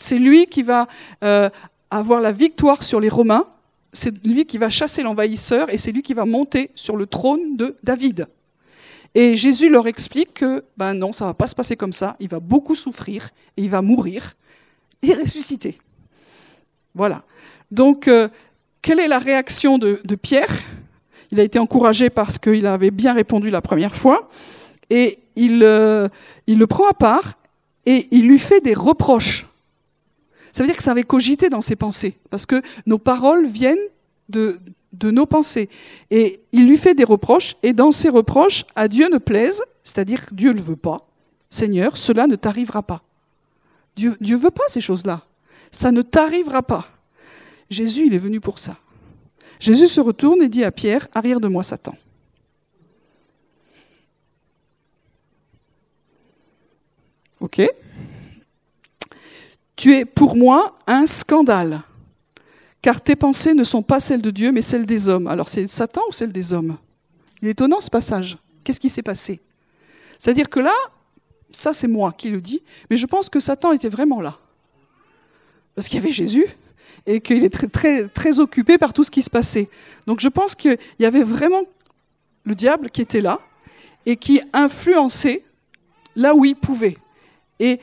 [0.00, 0.88] C'est lui qui va
[1.22, 1.50] euh,
[1.90, 3.46] avoir la victoire sur les Romains,
[3.92, 7.56] c'est lui qui va chasser l'envahisseur et c'est lui qui va monter sur le trône
[7.56, 8.26] de David.
[9.14, 12.28] Et Jésus leur explique que ben non, ça va pas se passer comme ça, il
[12.28, 14.36] va beaucoup souffrir et il va mourir
[15.02, 15.78] et ressusciter.
[16.94, 17.24] Voilà.
[17.70, 18.28] Donc, euh,
[18.80, 20.62] quelle est la réaction de, Pierre?
[21.30, 24.28] Il a été encouragé parce qu'il avait bien répondu la première fois
[24.88, 26.08] et il, euh,
[26.46, 27.34] il le prend à part
[27.84, 29.49] et il lui fait des reproches.
[30.52, 33.78] Ça veut dire que ça avait cogité dans ses pensées, parce que nos paroles viennent
[34.28, 34.60] de,
[34.92, 35.68] de nos pensées.
[36.10, 40.24] Et il lui fait des reproches, et dans ces reproches, à Dieu ne plaise, c'est-à-dire
[40.32, 41.06] Dieu ne veut pas,
[41.50, 43.02] Seigneur, cela ne t'arrivera pas.
[43.96, 45.24] Dieu ne veut pas ces choses-là.
[45.70, 46.88] Ça ne t'arrivera pas.
[47.68, 48.76] Jésus, il est venu pour ça.
[49.60, 51.94] Jésus se retourne et dit à Pierre, arrière de moi Satan.
[57.40, 57.60] OK?
[59.80, 61.80] Tu es pour moi un scandale,
[62.82, 65.26] car tes pensées ne sont pas celles de Dieu, mais celles des hommes.
[65.26, 66.76] Alors c'est Satan ou celles des hommes?
[67.40, 68.36] Il est étonnant ce passage.
[68.62, 69.40] Qu'est-ce qui s'est passé?
[70.18, 70.74] C'est-à-dire que là,
[71.50, 74.38] ça c'est moi qui le dis, mais je pense que Satan était vraiment là.
[75.74, 76.44] parce qu'il y avait Jésus
[77.06, 79.70] et qu'il est très, très, très occupé par tout ce qui se passait.
[80.06, 81.62] Donc je pense qu'il y avait vraiment
[82.44, 83.40] le diable qui était là
[84.04, 85.42] et qui influençait
[86.16, 86.98] là où il pouvait.
[87.60, 87.80] Et,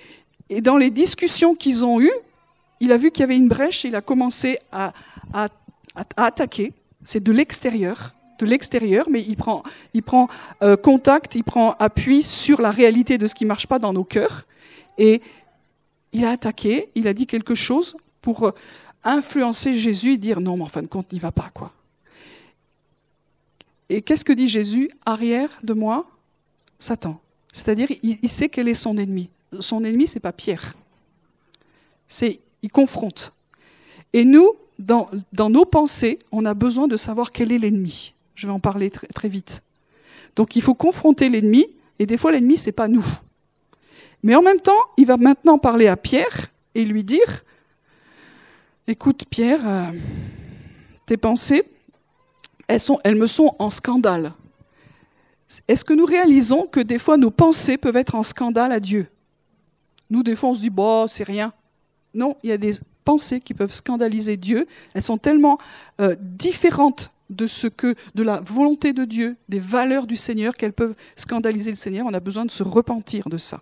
[0.49, 2.11] et dans les discussions qu'ils ont eues,
[2.79, 4.93] il a vu qu'il y avait une brèche et il a commencé à,
[5.33, 5.49] à,
[5.95, 6.73] à attaquer.
[7.03, 10.27] C'est de l'extérieur, de l'extérieur, mais il prend, il prend
[10.61, 13.93] euh, contact, il prend appui sur la réalité de ce qui ne marche pas dans
[13.93, 14.45] nos cœurs.
[14.97, 15.21] Et
[16.13, 18.53] il a attaqué, il a dit quelque chose pour
[19.03, 21.71] influencer Jésus et dire non, mais en fin de compte, n'y va pas, quoi.
[23.89, 24.89] Et qu'est-ce que dit Jésus?
[25.05, 26.05] Arrière de moi,
[26.77, 27.19] Satan.
[27.53, 29.29] C'est-à-dire, il, sait quel est son ennemi.
[29.59, 30.73] Son ennemi, c'est pas Pierre.
[32.07, 33.33] C'est, il confronte.
[34.13, 35.09] Et nous, dans,
[35.49, 38.13] nos pensées, on a besoin de savoir quel est l'ennemi.
[38.35, 39.63] Je vais en parler très, vite.
[40.35, 41.65] Donc, il faut confronter l'ennemi,
[41.99, 43.05] et des fois, l'ennemi, c'est pas nous.
[44.23, 47.43] Mais en même temps, il va maintenant parler à Pierre et lui dire
[48.87, 49.91] Écoute, Pierre, euh,
[51.05, 51.63] tes pensées,
[52.67, 54.33] elles, elles me sont en scandale.
[55.67, 59.07] Est-ce que nous réalisons que des fois nos pensées peuvent être en scandale à Dieu?
[60.09, 61.53] Nous, des fois, on se dit, bon, c'est rien.
[62.13, 64.67] Non, il y a des pensées qui peuvent scandaliser Dieu.
[64.93, 65.57] Elles sont tellement
[65.99, 70.73] euh, différentes de ce que, de la volonté de Dieu, des valeurs du Seigneur, qu'elles
[70.73, 72.05] peuvent scandaliser le Seigneur.
[72.07, 73.61] On a besoin de se repentir de ça.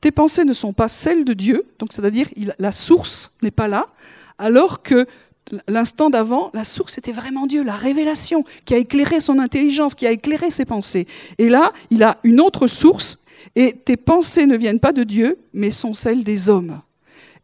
[0.00, 3.86] Tes pensées ne sont pas celles de Dieu, donc c'est-à-dire la source n'est pas là,
[4.38, 5.06] alors que
[5.66, 10.06] l'instant d'avant, la source était vraiment Dieu, la révélation qui a éclairé son intelligence, qui
[10.06, 11.06] a éclairé ses pensées.
[11.38, 13.24] Et là, il a une autre source,
[13.56, 16.80] et tes pensées ne viennent pas de Dieu, mais sont celles des hommes.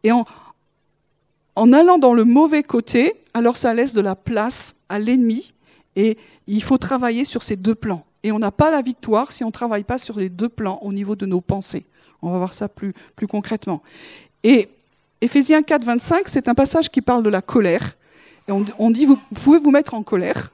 [0.03, 5.53] Et en, allant dans le mauvais côté, alors ça laisse de la place à l'ennemi,
[5.95, 8.05] et il faut travailler sur ces deux plans.
[8.23, 10.79] Et on n'a pas la victoire si on ne travaille pas sur les deux plans
[10.81, 11.85] au niveau de nos pensées.
[12.21, 13.81] On va voir ça plus, plus concrètement.
[14.43, 14.69] Et
[15.21, 17.95] Éphésiens 4, 25, c'est un passage qui parle de la colère.
[18.47, 20.51] Et on, dit, vous, pouvez vous mettre en colère,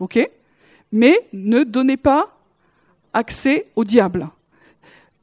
[0.00, 0.28] ok?
[0.90, 2.36] Mais ne donnez pas
[3.12, 4.28] accès au diable.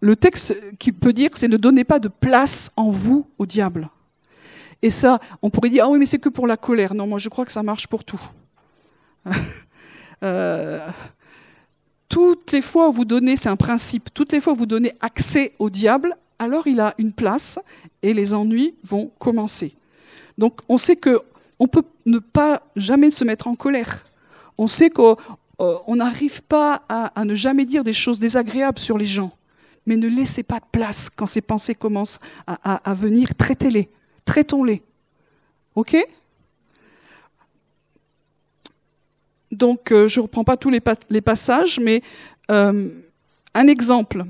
[0.01, 3.89] Le texte qui peut dire, c'est ne donnez pas de place en vous au diable.
[4.81, 6.93] Et ça, on pourrait dire, ah oui, mais c'est que pour la colère.
[6.93, 8.21] Non, moi je crois que ça marche pour tout.
[10.23, 10.79] euh,
[12.09, 14.93] toutes les fois où vous donnez, c'est un principe, toutes les fois où vous donnez
[14.99, 17.59] accès au diable, alors il a une place
[18.01, 19.75] et les ennuis vont commencer.
[20.37, 24.05] Donc on sait qu'on peut ne pas jamais se mettre en colère.
[24.57, 25.15] On sait qu'on
[25.61, 29.31] euh, n'arrive pas à, ne jamais dire des choses désagréables sur les gens.
[29.85, 33.35] Mais ne laissez pas de place quand ces pensées commencent à, venir.
[33.35, 33.89] Traitez-les.
[34.25, 34.81] Traitons-les.
[35.75, 35.97] OK?
[39.51, 40.79] Donc, euh, je ne reprends pas tous les,
[41.21, 42.01] passages, mais
[42.51, 42.89] euh,
[43.53, 44.25] un exemple.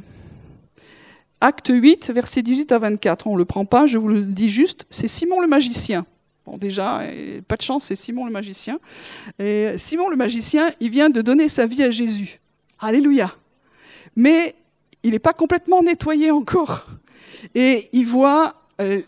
[1.41, 3.27] Acte 8, versets 18 à 24.
[3.27, 4.85] On ne le prend pas, je vous le dis juste.
[4.89, 6.05] C'est Simon le magicien.
[6.45, 7.01] Bon, déjà,
[7.47, 8.79] pas de chance, c'est Simon le magicien.
[9.37, 12.39] Et Simon le magicien, il vient de donner sa vie à Jésus.
[12.79, 13.35] Alléluia.
[14.15, 14.55] Mais
[15.03, 16.87] il n'est pas complètement nettoyé encore.
[17.55, 19.01] Et il voit euh,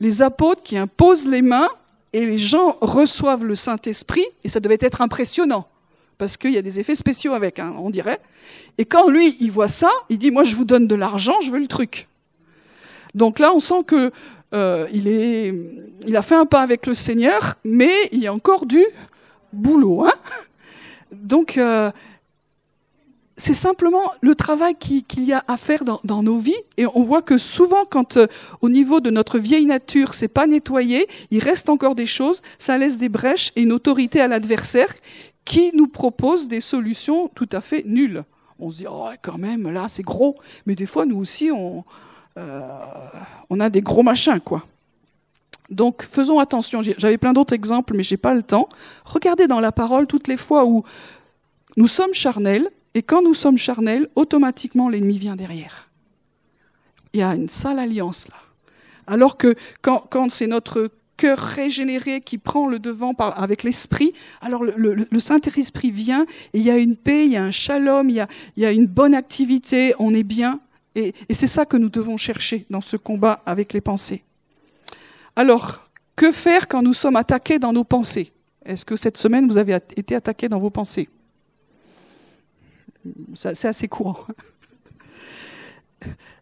[0.00, 1.68] les, apôtres qui imposent les mains
[2.12, 5.66] et les gens reçoivent le Saint-Esprit, et ça devait être impressionnant,
[6.18, 8.20] parce qu'il y a des effets spéciaux avec, hein, on dirait.
[8.76, 11.50] Et quand lui, il voit ça, il dit, moi je vous donne de l'argent, je
[11.50, 12.08] veux le truc.
[13.14, 14.10] Donc là, on sent que
[14.54, 14.86] euh,
[16.14, 18.84] a fait un pas avec le Seigneur, mais il y a encore du
[19.52, 20.04] boulot.
[20.04, 20.12] Hein
[21.12, 21.90] Donc, euh,
[23.42, 26.54] c'est simplement le travail qu'il y a à faire dans, nos vies.
[26.76, 28.28] Et on voit que souvent, quand euh,
[28.60, 32.78] au niveau de notre vieille nature, c'est pas nettoyé, il reste encore des choses, ça
[32.78, 34.94] laisse des brèches et une autorité à l'adversaire
[35.44, 38.22] qui nous propose des solutions tout à fait nulles
[38.60, 40.36] on se dit, oh, quand même, là, c'est gros.
[40.66, 41.84] Mais des fois, nous aussi, on,
[42.38, 42.60] euh,
[43.50, 44.64] on a des gros machins, quoi.
[45.68, 46.80] Donc, faisons attention.
[46.80, 48.68] J'avais plein d'autres exemples, mais je n'ai pas le temps.
[49.04, 50.84] Regardez dans la parole toutes les fois où
[51.76, 55.90] nous sommes charnels, et quand nous sommes charnels, automatiquement, l'ennemi vient derrière.
[57.12, 58.36] Il y a une sale alliance là.
[59.06, 64.64] Alors que quand, quand c'est notre cœur régénéré qui prend le devant avec l'esprit, alors
[64.64, 68.26] le, Saint-Esprit vient et il y a une paix, il y a un shalom, il
[68.56, 70.60] y a, une bonne activité, on est bien.
[70.94, 74.24] Et, c'est ça que nous devons chercher dans ce combat avec les pensées.
[75.36, 78.32] Alors, que faire quand nous sommes attaqués dans nos pensées?
[78.64, 81.08] Est-ce que cette semaine, vous avez été attaqué dans vos pensées?
[83.34, 84.26] C'est assez courant.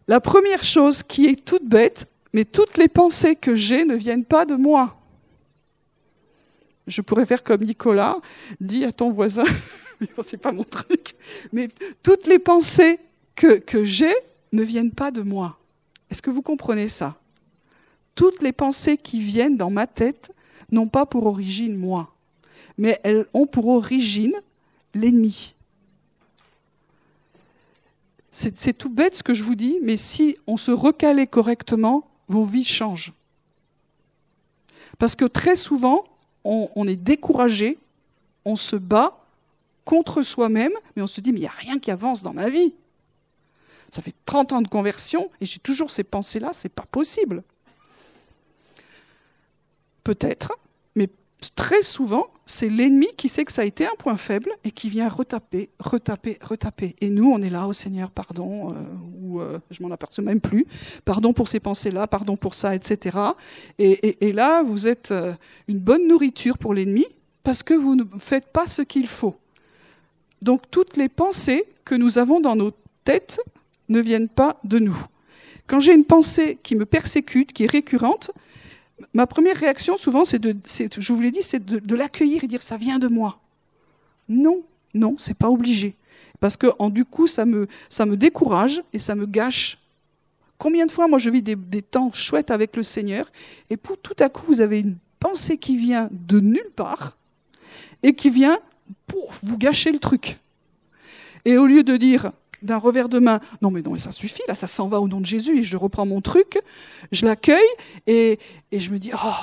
[0.07, 4.25] La première chose qui est toute bête, mais toutes les pensées que j'ai ne viennent
[4.25, 4.97] pas de moi.
[6.87, 8.17] Je pourrais faire comme Nicolas,
[8.59, 9.45] dis à ton voisin,
[10.01, 11.15] mais c'est pas mon truc,
[11.53, 11.69] mais
[12.03, 12.99] toutes les pensées
[13.35, 14.13] que, que j'ai
[14.51, 15.57] ne viennent pas de moi.
[16.09, 17.17] Est-ce que vous comprenez ça?
[18.15, 20.31] Toutes les pensées qui viennent dans ma tête
[20.71, 22.13] n'ont pas pour origine moi,
[22.77, 24.35] mais elles ont pour origine
[24.93, 25.53] l'ennemi.
[28.31, 32.45] C'est tout bête ce que je vous dis, mais si on se recalait correctement, vos
[32.45, 33.13] vies changent.
[34.97, 36.05] Parce que très souvent,
[36.43, 37.77] on, est découragé,
[38.45, 39.17] on se bat
[39.83, 42.49] contre soi-même, mais on se dit, mais il n'y a rien qui avance dans ma
[42.49, 42.73] vie.
[43.91, 47.43] Ça fait 30 ans de conversion et j'ai toujours ces pensées-là, c'est pas possible.
[50.03, 50.53] Peut-être,
[51.55, 54.89] très souvent, c'est l'ennemi qui sait que ça a été un point faible et qui
[54.89, 56.95] vient retaper, retaper, retaper.
[57.01, 58.75] Et nous, on est là, au oh Seigneur, pardon, euh,
[59.21, 60.65] ou euh, je m'en aperçois même plus,
[61.03, 63.17] pardon pour ces pensées-là, pardon pour ça, etc.
[63.79, 65.33] Et, là, vous êtes euh,
[65.67, 67.05] une bonne nourriture pour l'ennemi
[67.43, 69.35] parce que vous ne faites pas ce qu'il faut.
[70.41, 72.71] Donc toutes les pensées que nous avons dans nos
[73.03, 73.39] têtes
[73.89, 74.97] ne viennent pas de nous.
[75.67, 78.31] Quand j'ai une pensée qui me persécute, qui est récurrente,
[79.13, 80.55] ma première réaction, souvent, c'est de,
[80.97, 83.39] je vous l'ai dit, c'est de, l'accueillir et dire ça vient de moi.
[84.29, 85.95] Non, non, c'est pas obligé.
[86.39, 89.77] Parce que du coup, ça me, ça me décourage et ça me gâche.
[90.57, 93.31] Combien de fois, moi, je vis des, temps chouettes avec le Seigneur,
[93.69, 97.17] et pour tout à coup, vous avez une pensée qui vient de nulle part
[98.03, 98.59] et qui vient
[99.07, 100.39] pour vous gâcher le truc.
[101.45, 102.31] Et au lieu de dire
[102.61, 105.07] d'un revers de main, non mais non, mais ça suffit, là, ça s'en va au
[105.07, 106.59] nom de Jésus, et je reprends mon truc,
[107.11, 107.59] je l'accueille,
[108.07, 108.39] et,
[108.71, 109.33] et, je me dis, oh,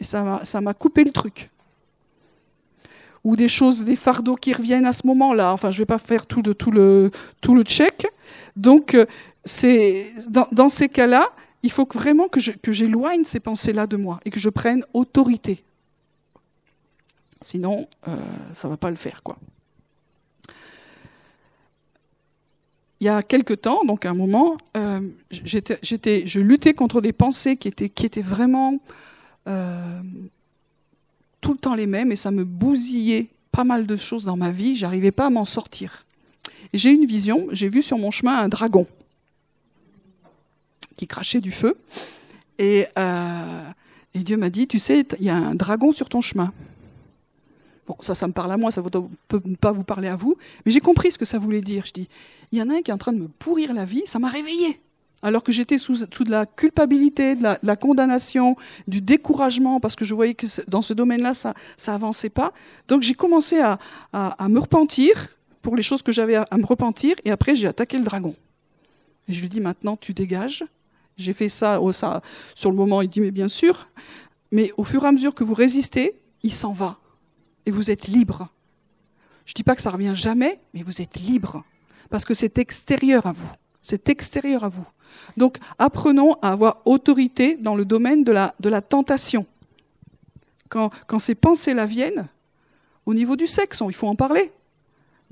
[0.00, 1.50] et ça m'a coupé le truc.
[3.22, 5.52] Ou des choses, des fardeaux qui reviennent à ce moment-là.
[5.54, 8.06] Enfin, je ne vais pas faire tout, de, tout, le, tout le check.
[8.54, 9.06] Donc, euh,
[10.28, 11.30] dans, dans ces cas-là,
[11.62, 12.38] il faut vraiment que
[12.72, 15.64] j'éloigne ces pensées-là de moi et que je prenne autorité.
[17.40, 18.16] Sinon, euh,
[18.52, 19.38] ça ne va pas le faire, quoi.
[23.04, 24.98] Il y a quelque temps, donc un moment, euh,
[25.30, 28.78] je luttais contre des pensées qui étaient, qui étaient vraiment
[29.46, 30.00] euh,
[31.42, 34.50] tout le temps les mêmes et ça me bousillait pas mal de choses dans ma
[34.50, 34.74] vie.
[34.74, 36.06] J'arrivais pas à m'en sortir.
[36.72, 37.46] J'ai une vision.
[37.52, 38.86] J'ai vu sur mon chemin un dragon
[40.96, 41.76] qui crachait du feu
[42.58, 43.68] et, euh,
[44.14, 46.54] et Dieu m'a dit, tu sais, il y a un dragon sur ton chemin.
[47.86, 50.38] Bon, ça, ça me parle à moi, ça ne peut pas vous parler à vous,
[50.64, 51.84] mais j'ai compris ce que ça voulait dire.
[51.84, 52.08] Je dis,
[52.54, 54.20] il y en a un qui est en train de me pourrir la vie, ça
[54.20, 54.80] m'a réveillé.
[55.22, 60.14] Alors que j'étais sous, de la culpabilité, de la, condamnation, du découragement, parce que je
[60.14, 61.54] voyais que dans ce domaine-là, ça
[61.88, 62.52] n'avançait pas.
[62.86, 63.78] Donc j'ai commencé à,
[64.48, 65.28] me repentir
[65.62, 68.36] pour les choses que j'avais à, me repentir, et après j'ai attaqué le dragon.
[69.26, 70.64] Et je lui dis maintenant, tu dégages.
[71.16, 72.20] J'ai fait ça, oh, ça
[72.54, 73.88] sur le moment, il dit, mais bien sûr.
[74.52, 76.98] Mais au fur et à mesure que vous résistez, il s'en va
[77.66, 78.48] et vous êtes libre.
[79.44, 81.64] Je ne dis pas que ça revient jamais, mais vous êtes libre.
[82.14, 83.50] Parce que c'est extérieur à vous.
[83.82, 84.86] C'est extérieur à vous.
[85.36, 89.44] Donc apprenons à avoir autorité dans le domaine de la, de la tentation.
[90.68, 92.28] Quand, quand ces pensées-là viennent,
[93.04, 94.52] au niveau du sexe, il faut en parler.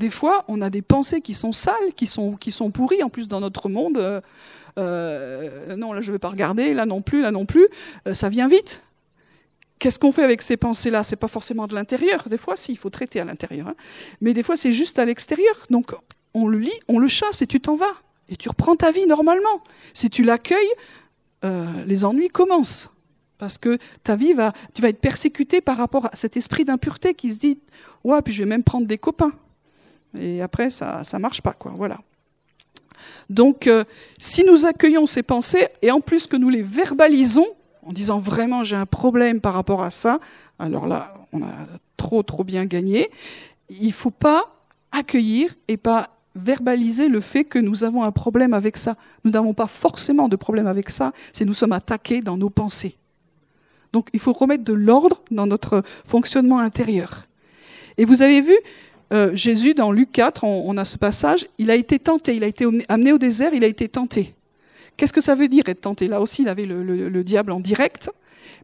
[0.00, 3.10] Des fois, on a des pensées qui sont sales, qui sont, qui sont pourries, en
[3.10, 3.98] plus dans notre monde.
[3.98, 4.20] Euh,
[4.76, 7.68] euh, non, là je ne vais pas regarder, là non plus, là non plus.
[8.08, 8.82] Euh, ça vient vite.
[9.78, 11.04] Qu'est-ce qu'on fait avec ces pensées-là?
[11.04, 12.28] C'est pas forcément de l'intérieur.
[12.28, 13.68] Des fois, si, il faut traiter à l'intérieur.
[13.68, 13.76] Hein.
[14.20, 15.54] Mais des fois, c'est juste à l'extérieur.
[15.70, 15.92] Donc,
[16.34, 17.94] on le lit, on le chasse et tu t'en vas.
[18.28, 19.62] Et tu reprends ta vie normalement.
[19.94, 20.72] Si tu l'accueilles,
[21.44, 22.90] euh, les ennuis commencent.
[23.38, 27.14] Parce que ta vie va, tu vas être persécuté par rapport à cet esprit d'impureté
[27.14, 27.58] qui se dit,
[28.04, 29.32] ouais, puis je vais même prendre des copains.
[30.18, 31.72] Et après, ça, ça marche pas, quoi.
[31.76, 31.98] Voilà.
[33.28, 33.84] Donc, euh,
[34.18, 37.48] si nous accueillons ces pensées et en plus que nous les verbalisons,
[37.84, 40.20] en disant vraiment j'ai un problème par rapport à ça,
[40.58, 41.66] alors là, on a
[41.96, 43.10] trop, trop bien gagné.
[43.70, 48.54] Il ne faut pas accueillir et pas verbaliser le fait que nous avons un problème
[48.54, 48.96] avec ça.
[49.24, 52.96] Nous n'avons pas forcément de problème avec ça, c'est nous sommes attaqués dans nos pensées.
[53.92, 57.26] Donc il faut remettre de l'ordre dans notre fonctionnement intérieur.
[57.98, 58.56] Et vous avez vu,
[59.12, 62.46] euh, Jésus, dans Luc 4, on, a ce passage, il a été tenté, il a
[62.46, 64.34] été amené au désert, il a été tenté.
[64.96, 66.08] Qu'est-ce que ça veut dire être tenté?
[66.08, 68.10] Là aussi, il avait le, diable en direct.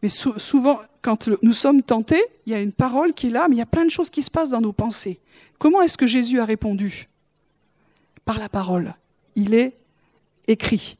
[0.03, 3.57] Mais souvent, quand nous sommes tentés, il y a une parole qui est là, mais
[3.57, 5.19] il y a plein de choses qui se passent dans nos pensées.
[5.59, 7.09] Comment est-ce que Jésus a répondu?
[8.29, 8.95] Par la parole.
[9.37, 9.73] Il est
[10.49, 10.99] écrit.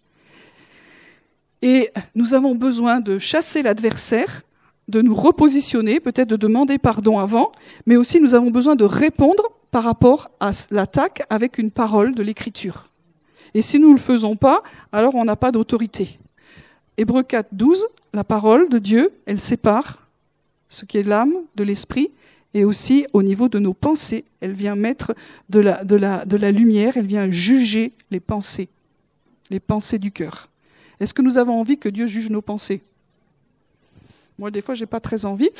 [1.61, 4.45] Et nous avons besoin de chasser l'adversaire,
[4.89, 7.53] de nous repositionner, peut-être de demander pardon avant,
[7.85, 12.23] mais aussi nous avons besoin de répondre par rapport à l'attaque avec une parole de
[12.23, 12.89] l'Écriture.
[13.53, 16.19] Et si nous ne le faisons pas, alors on n'a pas d'autorité.
[16.97, 20.09] Hébreu 4, 12, la parole de Dieu, elle sépare
[20.71, 22.11] ce qui est l'âme de l'esprit,
[22.55, 25.15] et aussi au niveau de nos pensées, elle vient mettre
[25.49, 28.69] de la, lumière, elle vient juger les pensées,
[29.51, 30.49] les pensées du cœur.
[31.01, 32.83] Est-ce que nous avons envie que Dieu juge nos pensées?
[34.39, 35.51] Moi, des fois, j'ai pas très envie,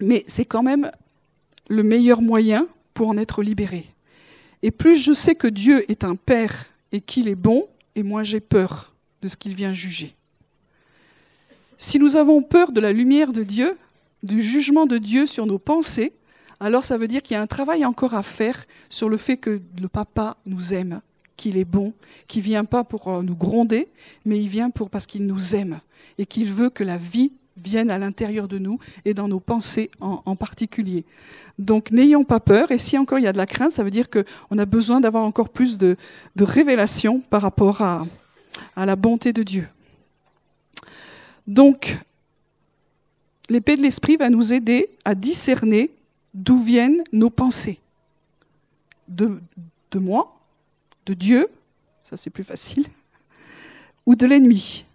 [0.00, 0.90] mais c'est quand même
[1.68, 3.86] le meilleur moyen pour en être libéré.
[4.62, 8.24] Et plus je sais que Dieu est un Père et qu'il est bon, et moins
[8.24, 8.92] j'ai peur
[9.22, 10.14] de ce qu'il vient juger.
[11.78, 13.76] Si nous avons peur de la lumière de Dieu,
[14.22, 16.12] du jugement de Dieu sur nos pensées,
[16.60, 19.38] alors ça veut dire qu'il y a un travail encore à faire sur le fait
[19.38, 21.00] que le papa nous aime,
[21.36, 21.94] qu'il est bon,
[22.28, 23.88] qu'il vient pas pour euh, nous gronder,
[24.26, 25.80] mais il vient pour parce qu'il nous aime
[26.18, 29.90] et qu'il veut que la vie vienne à l'intérieur de nous et dans nos pensées
[30.00, 31.04] en, particulier.
[31.58, 33.90] Donc n'ayons pas peur, et si encore il y a de la crainte, ça veut
[33.90, 35.96] dire qu'on a besoin d'avoir encore plus de,
[36.38, 38.06] révélation par rapport à,
[38.76, 39.68] à la bonté de Dieu.
[41.46, 41.98] Donc,
[43.50, 45.90] l'épée de l'esprit va nous aider à discerner
[46.32, 47.78] d'où viennent nos pensées.
[49.08, 49.40] De,
[49.94, 50.40] moi,
[51.04, 51.48] de Dieu,
[52.08, 52.86] ça c'est plus facile,
[54.06, 54.86] ou de l'ennemi.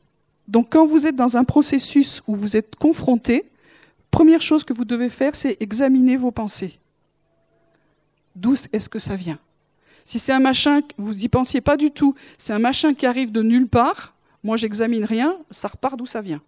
[0.48, 3.46] Donc quand vous êtes dans un processus où vous êtes confronté,
[4.10, 6.80] première chose que vous devez faire, c'est examiner vos pensées.
[8.36, 9.40] D'où est-ce que ça vient?
[10.06, 13.32] Si c'est un machin, vous n'y pensiez pas du tout, c'est un machin qui arrive
[13.34, 16.42] de nulle part, moi j'examine rien, ça repart d'où ça vient.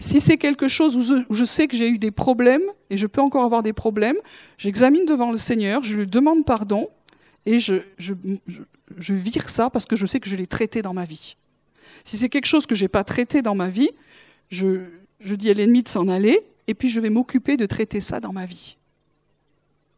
[0.00, 3.20] Si c'est quelque chose où je sais que j'ai eu des problèmes, et je peux
[3.20, 4.16] encore avoir des problèmes,
[4.56, 6.88] j'examine devant le Seigneur, je lui demande pardon,
[7.44, 8.14] et je, je,
[9.12, 11.36] vire ça parce que je sais que je l'ai traité dans ma vie.
[12.04, 13.90] Si c'est quelque chose que je n'ai pas traité dans ma vie,
[14.48, 14.86] je,
[15.20, 18.20] je dis à l'ennemi de s'en aller, et puis je vais m'occuper de traiter ça
[18.20, 18.78] dans ma vie.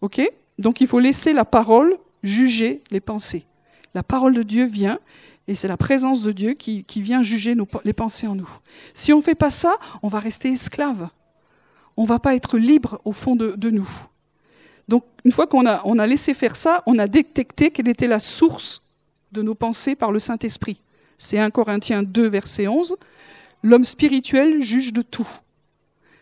[0.00, 0.20] OK?
[0.58, 3.44] Donc il faut laisser la parole juger les pensées.
[3.94, 4.98] La parole de Dieu vient
[5.48, 8.48] et c'est la présence de Dieu qui, vient juger les pensées en nous.
[8.94, 11.08] Si on ne fait pas ça, on va rester esclave.
[11.96, 13.88] On ne va pas être libre au fond de, nous.
[14.88, 18.20] Donc, une fois qu'on a, a laissé faire ça, on a détecté quelle était la
[18.20, 18.82] source
[19.32, 20.80] de nos pensées par le Saint-Esprit.
[21.18, 22.96] C'est 1 Corinthiens 2, verset 11.
[23.62, 25.28] L'homme spirituel juge de tout.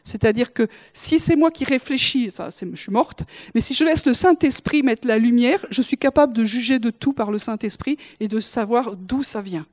[0.05, 3.25] C'est-à-dire que si c'est moi qui réfléchis, ça, je suis morte,
[3.55, 6.91] mais si je laisse le Saint-Esprit mettre la lumière, je suis capable de juger de
[6.91, 9.67] tout par le Saint-Esprit et de savoir d'où ça vient.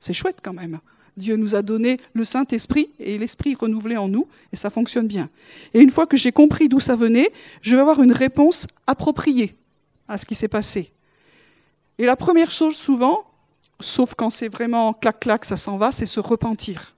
[0.00, 0.80] C'est chouette quand même.
[1.16, 5.28] Dieu nous a donné le Saint-Esprit et l'Esprit renouvelé en nous, et ça fonctionne bien.
[5.74, 9.56] Et une fois que j'ai compris d'où ça venait, je vais avoir une réponse appropriée
[10.06, 10.90] à ce qui s'est passé.
[11.98, 13.24] Et la première chose souvent,
[13.80, 16.94] sauf quand c'est vraiment clac-clac, ça s'en va, c'est se repentir.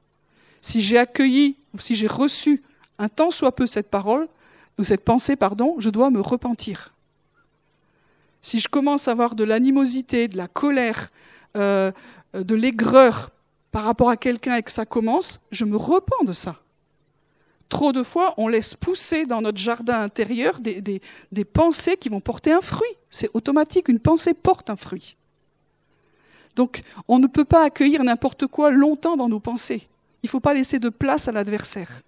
[0.60, 2.62] Si j'ai accueilli ou si j'ai reçu
[3.00, 4.28] un tant soit peu cette parole,
[4.78, 6.94] ou cette pensée, pardon, je dois me repentir.
[8.42, 11.10] Si je commence à avoir de l'animosité, de la colère,
[11.56, 11.90] euh,
[12.34, 13.30] de l'aigreur
[13.72, 16.56] par rapport à quelqu'un et que ça commence, je me repens de ça.
[17.68, 22.52] Trop de fois, on laisse pousser dans notre jardin intérieur des pensées qui vont porter
[22.52, 22.96] un fruit.
[23.10, 25.16] C'est automatique, une pensée porte un fruit.
[26.56, 29.88] Donc, on ne peut pas accueillir n'importe quoi longtemps dans nos pensées.
[30.22, 32.02] Il ne faut pas laisser de place à l'adversaire.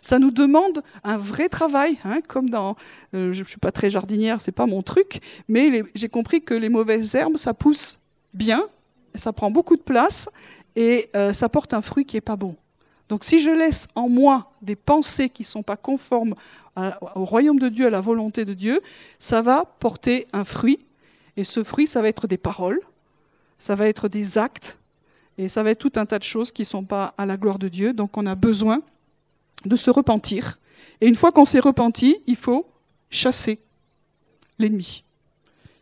[0.00, 2.76] Ça nous demande un vrai travail, hein, comme dans.
[3.14, 6.54] Euh, je ne suis pas très jardinière, c'est pas mon truc, mais j'ai compris que
[6.54, 7.98] les mauvaises herbes, ça pousse
[8.32, 8.62] bien,
[9.14, 10.28] ça prend beaucoup de place
[10.76, 12.56] et euh, ça porte un fruit qui n'est pas bon.
[13.08, 16.34] Donc si je laisse en moi des pensées qui ne sont pas conformes
[17.16, 18.80] au royaume de Dieu, à la volonté de Dieu,
[19.18, 20.78] ça va porter un fruit.
[21.36, 22.80] Et ce fruit, ça va être des paroles,
[23.58, 24.78] ça va être des actes,
[25.38, 27.36] et ça va être tout un tas de choses qui ne sont pas à la
[27.36, 27.92] gloire de Dieu.
[27.92, 28.82] Donc on a besoin
[29.64, 30.58] de se repentir.
[31.00, 32.66] Et une fois qu'on s'est repenti, il faut
[33.10, 33.58] chasser
[34.58, 35.04] l'ennemi.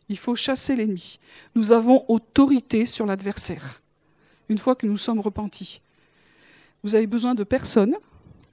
[0.08, 1.18] Il faut chasser l'ennemi.
[1.54, 3.82] Nous avons autorité sur l'adversaire,
[4.48, 5.80] une fois que nous sommes repentis.
[6.82, 7.94] Vous avez besoin de personne,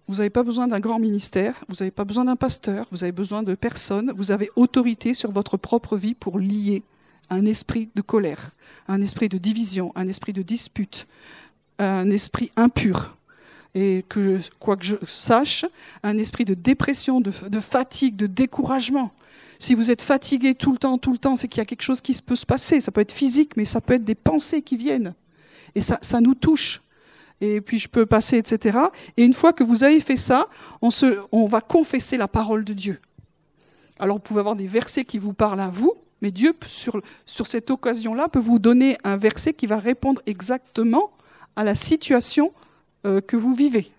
[0.07, 3.11] vous n'avez pas besoin d'un grand ministère, vous n'avez pas besoin d'un pasteur, vous avez
[3.11, 6.83] besoin de personne, vous avez autorité sur votre propre vie pour lier
[7.29, 8.51] un esprit de colère,
[8.87, 11.07] un esprit de division, un esprit de dispute,
[11.79, 13.15] un esprit impur
[13.75, 15.65] et que, quoi que je sache,
[16.01, 19.11] un esprit de dépression, de, fatigue, de découragement.
[19.59, 21.81] Si vous êtes fatigué tout le temps, tout le temps, c'est qu'il y a quelque
[21.81, 22.79] chose qui peut se passer.
[22.79, 25.13] Ça peut être physique, mais ça peut être des pensées qui viennent.
[25.75, 26.81] Et ça, ça nous touche.
[27.41, 28.79] Et puis je peux passer, etc.
[29.17, 30.47] Et une fois que vous avez fait ça,
[30.81, 32.99] on, se, on va confesser la parole de Dieu.
[33.99, 37.45] Alors vous pouvez avoir des versets qui vous parlent à vous, mais Dieu, sur, sur
[37.45, 41.11] cette occasion-là, peut vous donner un verset qui va répondre exactement
[41.57, 42.53] à la situation
[43.27, 43.91] que vous vivez.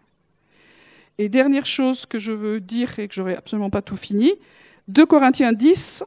[1.18, 4.32] Et dernière chose que je veux dire et que j'aurai absolument pas tout fini,
[4.88, 6.04] 2 Corinthiens 10,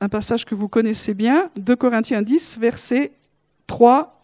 [0.00, 3.12] un passage que vous connaissez bien, 2 Corinthiens 10, versets
[3.66, 4.20] 3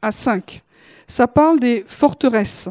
[0.00, 0.62] à 5.
[1.06, 2.68] Ça parle des forteresses.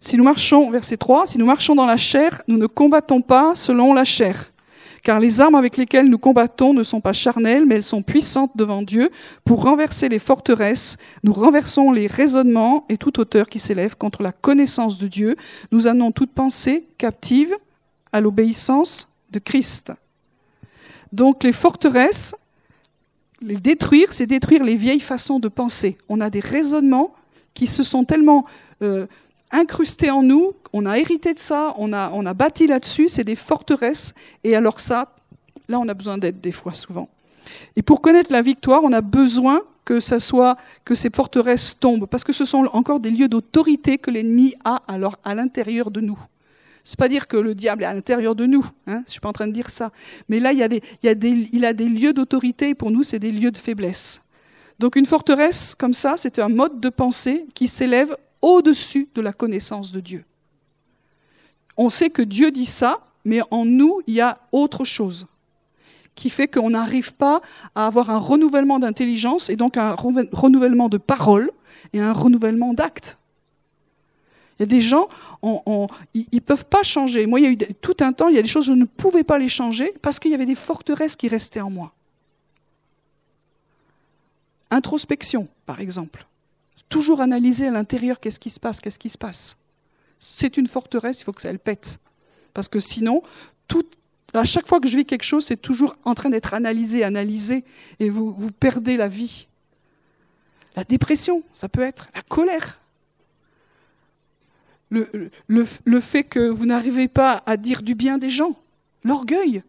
[0.00, 3.54] Si nous marchons, verset 3, si nous marchons dans la chair, nous ne combattons pas
[3.54, 4.50] selon la chair.
[5.02, 8.56] Car les armes avec lesquelles nous combattons ne sont pas charnelles, mais elles sont puissantes
[8.56, 9.10] devant Dieu
[9.44, 10.96] pour renverser les forteresses.
[11.24, 15.36] Nous renversons les raisonnements et toute hauteur qui s'élève contre la connaissance de Dieu.
[15.72, 17.52] Nous amenons toute pensée captive
[18.12, 19.92] à l'obéissance de Christ.
[21.12, 22.36] Donc les forteresses,
[23.40, 25.98] les détruire, c'est détruire les vieilles façons de penser.
[26.08, 27.12] On a des raisonnements
[27.54, 28.46] qui se sont tellement
[28.82, 29.06] euh,
[29.52, 33.24] incrustés en nous, on a hérité de ça, on a, on a bâti là-dessus, c'est
[33.24, 34.14] des forteresses.
[34.42, 35.14] Et alors ça,
[35.68, 37.08] là, on a besoin d'aide des fois, souvent.
[37.76, 42.06] Et pour connaître la victoire, on a besoin que ça soit que ces forteresses tombent,
[42.06, 46.00] parce que ce sont encore des lieux d'autorité que l'ennemi a alors à l'intérieur de
[46.00, 46.18] nous.
[46.84, 49.28] C'est pas dire que le diable est à l'intérieur de nous, hein, je suis pas
[49.28, 49.92] en train de dire ça.
[50.28, 52.70] Mais là, il, y a des, il, y a des, il a des lieux d'autorité,
[52.70, 54.22] et pour nous, c'est des lieux de faiblesse.
[54.78, 59.32] Donc une forteresse comme ça, c'est un mode de pensée qui s'élève au-dessus de la
[59.32, 60.24] connaissance de Dieu.
[61.76, 65.26] On sait que Dieu dit ça, mais en nous, il y a autre chose
[66.14, 67.40] qui fait qu'on n'arrive pas
[67.74, 71.50] à avoir un renouvellement d'intelligence et donc un renouvellement de parole
[71.92, 73.16] et un renouvellement d'actes.
[74.58, 75.08] Il y a des gens,
[75.42, 77.26] ils ne peuvent pas changer.
[77.26, 78.84] Moi, il y a eu tout un temps, il y a des choses, je ne
[78.84, 81.92] pouvais pas les changer parce qu'il y avait des forteresses qui restaient en moi.
[84.70, 86.26] Introspection, par exemple.
[86.92, 89.56] Toujours analyser à l'intérieur qu'est-ce qui se passe, qu'est-ce qui se passe.
[90.18, 91.98] C'est une forteresse, il faut que ça elle pète.
[92.52, 93.22] Parce que sinon,
[94.34, 97.64] à chaque fois que je vis quelque chose, c'est toujours en train d'être analysé, analysé,
[97.98, 99.48] et vous, vous perdez la vie.
[100.76, 102.82] La dépression, ça peut être la colère.
[104.90, 105.08] Le,
[105.46, 108.54] le, le fait que vous n'arrivez pas à dire du bien des gens,
[109.02, 109.62] l'orgueil,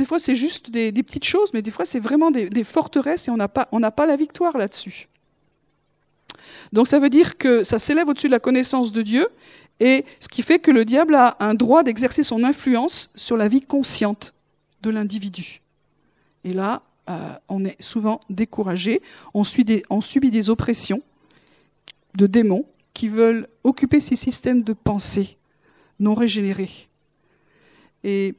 [0.00, 3.30] des fois, c'est juste des, petites choses, mais des fois, c'est vraiment des, forteresses et
[3.30, 5.08] on n'a pas, pas la victoire là-dessus.
[6.72, 9.28] Donc ça veut dire que ça s'élève au-dessus de la connaissance de Dieu,
[9.80, 13.48] et ce qui fait que le diable a un droit d'exercer son influence sur la
[13.48, 14.34] vie consciente
[14.82, 15.62] de l'individu.
[16.44, 19.00] Et là, euh, on est souvent découragé,
[19.34, 19.42] on,
[19.90, 21.02] on subit des oppressions
[22.16, 25.38] de démons qui veulent occuper ces systèmes de pensée
[25.98, 26.88] non régénérés.
[28.04, 28.34] Et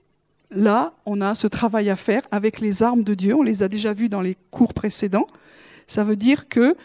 [0.49, 3.36] là, on a ce travail à faire avec les armes de Dieu.
[3.36, 5.28] On les a déjà vues dans les cours précédents.
[5.88, 6.76] Ça veut dire que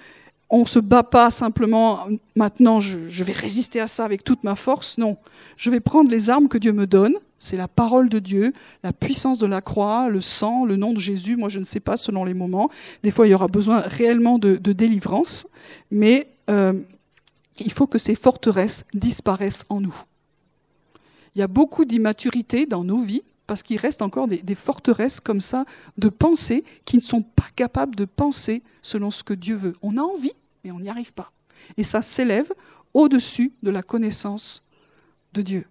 [0.49, 4.55] on ne se bat pas simplement maintenant je, vais résister à ça avec toute ma
[4.55, 4.99] force.
[4.99, 5.17] Non,
[5.57, 7.15] je vais prendre les armes que Dieu me donne.
[7.39, 10.99] C'est la parole de Dieu, la puissance de la croix, le sang, le nom de
[10.99, 11.37] Jésus.
[11.37, 12.71] Moi, je ne sais pas selon les moments.
[13.03, 15.49] Des fois, il y aura besoin réellement de, délivrance,
[15.91, 16.73] mais euh,
[17.59, 19.95] il faut que ces forteresses disparaissent en nous.
[21.35, 25.41] Il y a beaucoup d'immaturité dans nos vies parce qu'il reste encore des, forteresses comme
[25.41, 25.65] ça
[25.99, 29.77] de pensée qui ne sont pas capables de penser selon ce que Dieu veut.
[29.83, 30.33] On a envie,
[30.65, 31.33] mais on n'y arrive pas.
[31.77, 32.53] Et ça s'élève
[32.95, 34.63] au-dessus de la connaissance
[35.33, 35.67] de Dieu.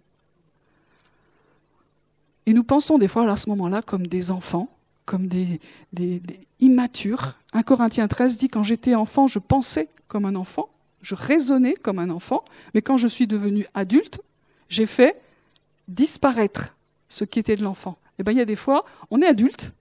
[2.45, 4.69] Et nous pensons des fois à ce moment-là comme des enfants,
[5.05, 5.59] comme des,
[5.93, 6.21] des,
[6.59, 7.37] immatures.
[7.53, 10.69] 1 Corinthiens 13 dit, quand j'étais enfant, je pensais comme un enfant,
[11.01, 14.21] je raisonnais comme un enfant, mais quand je suis devenu adulte,
[14.69, 15.21] j'ai fait
[15.87, 16.74] disparaître
[17.15, 17.97] ce qui était de l'enfant.
[18.03, 19.73] Et eh bien, il y a des fois, on est adulte,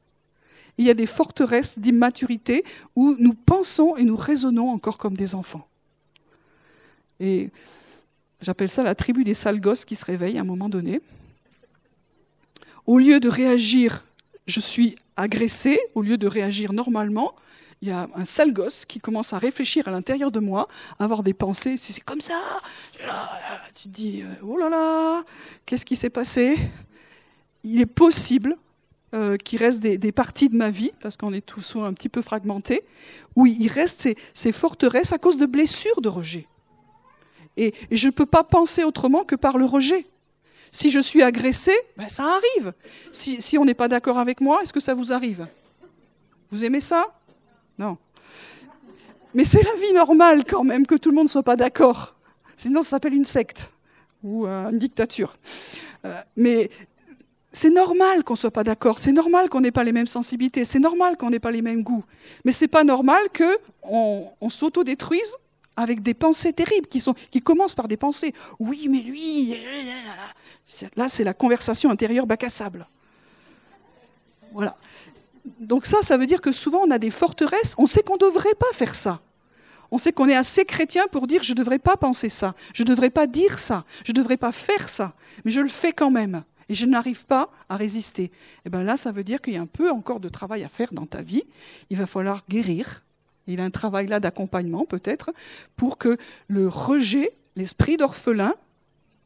[0.78, 2.64] il y a des forteresses d'immaturité
[2.94, 5.66] où nous pensons et nous raisonnons encore comme des enfants.
[7.18, 7.50] Et
[8.40, 11.00] j'appelle ça la tribu des sales gosses qui se réveillent à un moment donné.
[12.86, 14.04] Au lieu de réagir,
[14.46, 17.34] je suis agressé, au lieu de réagir normalement,
[17.82, 20.68] il y a un sale gosse qui commence à réfléchir à l'intérieur de moi,
[20.98, 22.40] à avoir des pensées, si c'est comme ça,
[23.74, 25.24] tu te dis, euh, oh là là,
[25.66, 26.56] qu'est-ce qui s'est passé?
[27.64, 28.56] Il est possible
[29.14, 32.20] euh, qu'il reste des, parties de ma vie, parce qu'on est tous un petit peu
[32.20, 32.82] fragmentés,
[33.36, 36.46] où il reste ces, forteresses à cause de blessures de rejet.
[37.56, 40.06] Et, je ne peux pas penser autrement que par le rejet.
[40.72, 42.72] Si je suis agressé, ben ça arrive.
[43.12, 45.46] Si, on n'est pas d'accord avec moi, est-ce que ça vous arrive?
[46.50, 47.14] Vous aimez ça?
[47.78, 47.96] Non.
[49.32, 52.16] Mais c'est la vie normale quand même que tout le monde ne soit pas d'accord.
[52.56, 53.70] Sinon, ça s'appelle une secte
[54.24, 55.36] ou euh, une dictature.
[56.04, 56.70] Euh, mais
[57.54, 60.64] c'est normal qu'on ne soit pas d'accord, c'est normal qu'on n'ait pas les mêmes sensibilités,
[60.64, 62.04] c'est normal qu'on n'ait pas les mêmes goûts.
[62.44, 65.36] Mais c'est pas normal qu'on on, s'autodétruise
[65.76, 68.34] avec des pensées terribles qui, sont, qui commencent par des pensées.
[68.58, 69.56] Oui, mais lui,
[70.96, 72.88] là c'est la conversation intérieure bac à sable.
[74.52, 74.76] Voilà.
[75.60, 78.18] Donc ça, ça veut dire que souvent on a des forteresses, on sait qu'on ne
[78.18, 79.20] devrait pas faire ça.
[79.92, 82.82] On sait qu'on est assez chrétien pour dire je ne devrais pas penser ça, je
[82.82, 85.92] ne devrais pas dire ça, je ne devrais pas faire ça, mais je le fais
[85.92, 88.30] quand même et je n'arrive pas à résister, et
[88.66, 90.68] eh bien là, ça veut dire qu'il y a un peu encore de travail à
[90.68, 91.44] faire dans ta vie.
[91.90, 93.04] Il va falloir guérir.
[93.46, 95.32] Il y a un travail là d'accompagnement peut-être
[95.76, 96.16] pour que
[96.48, 98.54] le rejet, l'esprit d'orphelin,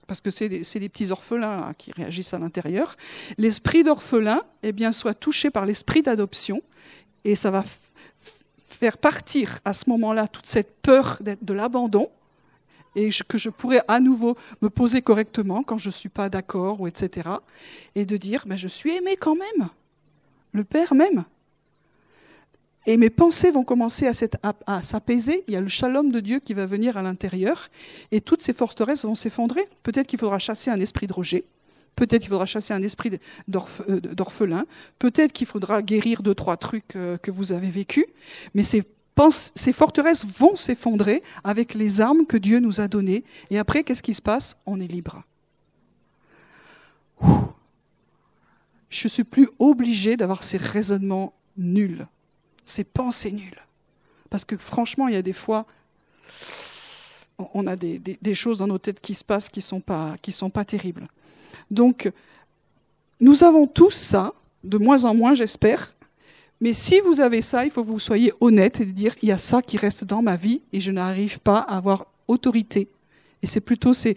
[0.09, 2.97] parce que c'est les petits orphelins qui réagissent à l'intérieur,
[3.37, 6.63] l'esprit d'orphelin eh bien, soit touché par l'esprit d'adoption,
[7.25, 7.65] et ça va
[8.65, 12.11] faire partir à ce moment-là toute cette peur de l'abandon,
[12.97, 16.81] et que je pourrais à nouveau me poser correctement quand je ne suis pas d'accord,
[16.81, 17.29] ou etc.
[17.95, 19.69] Et de dire, mais je suis aimé quand même.
[20.53, 21.25] Le Père même.
[22.87, 24.11] Et mes pensées vont commencer
[24.67, 25.45] à, s'apaiser.
[25.47, 27.69] Il y a le shalom de Dieu qui va venir à l'intérieur.
[28.13, 29.69] Et toutes ces forteresses vont s'effondrer.
[29.83, 31.45] Peut-être qu'il faudra chasser un esprit de rejet.
[31.97, 34.65] Peut-être qu'il faudra chasser un esprit euh, d'orphelin.
[34.99, 38.07] Peut-être qu'il faudra guérir deux, trois trucs euh, que vous avez vécus.
[38.55, 38.63] Mais
[39.31, 43.25] ces, forteresses vont s'effondrer avec les armes que Dieu nous a données.
[43.51, 44.57] Et après, qu'est-ce qui se passe?
[44.67, 45.23] On est libre.
[48.91, 52.07] Je suis plus obligé d'avoir ces raisonnements nuls
[52.69, 53.63] ces pensées nulles.
[54.31, 55.67] Parce que franchement, il y a des fois,
[57.55, 59.83] on a des, choses dans nos têtes qui se passent qui ne sont,
[60.31, 61.07] sont pas terribles.
[61.71, 62.13] Donc,
[63.21, 65.95] nous avons tous ça, de moins en moins, j'espère.
[66.61, 69.33] Mais si vous avez ça, il faut que vous soyez honnête et dire il y
[69.33, 72.89] a ça qui reste dans ma vie et je n'arrive pas à avoir autorité.
[73.43, 74.17] Et c'est plutôt ces,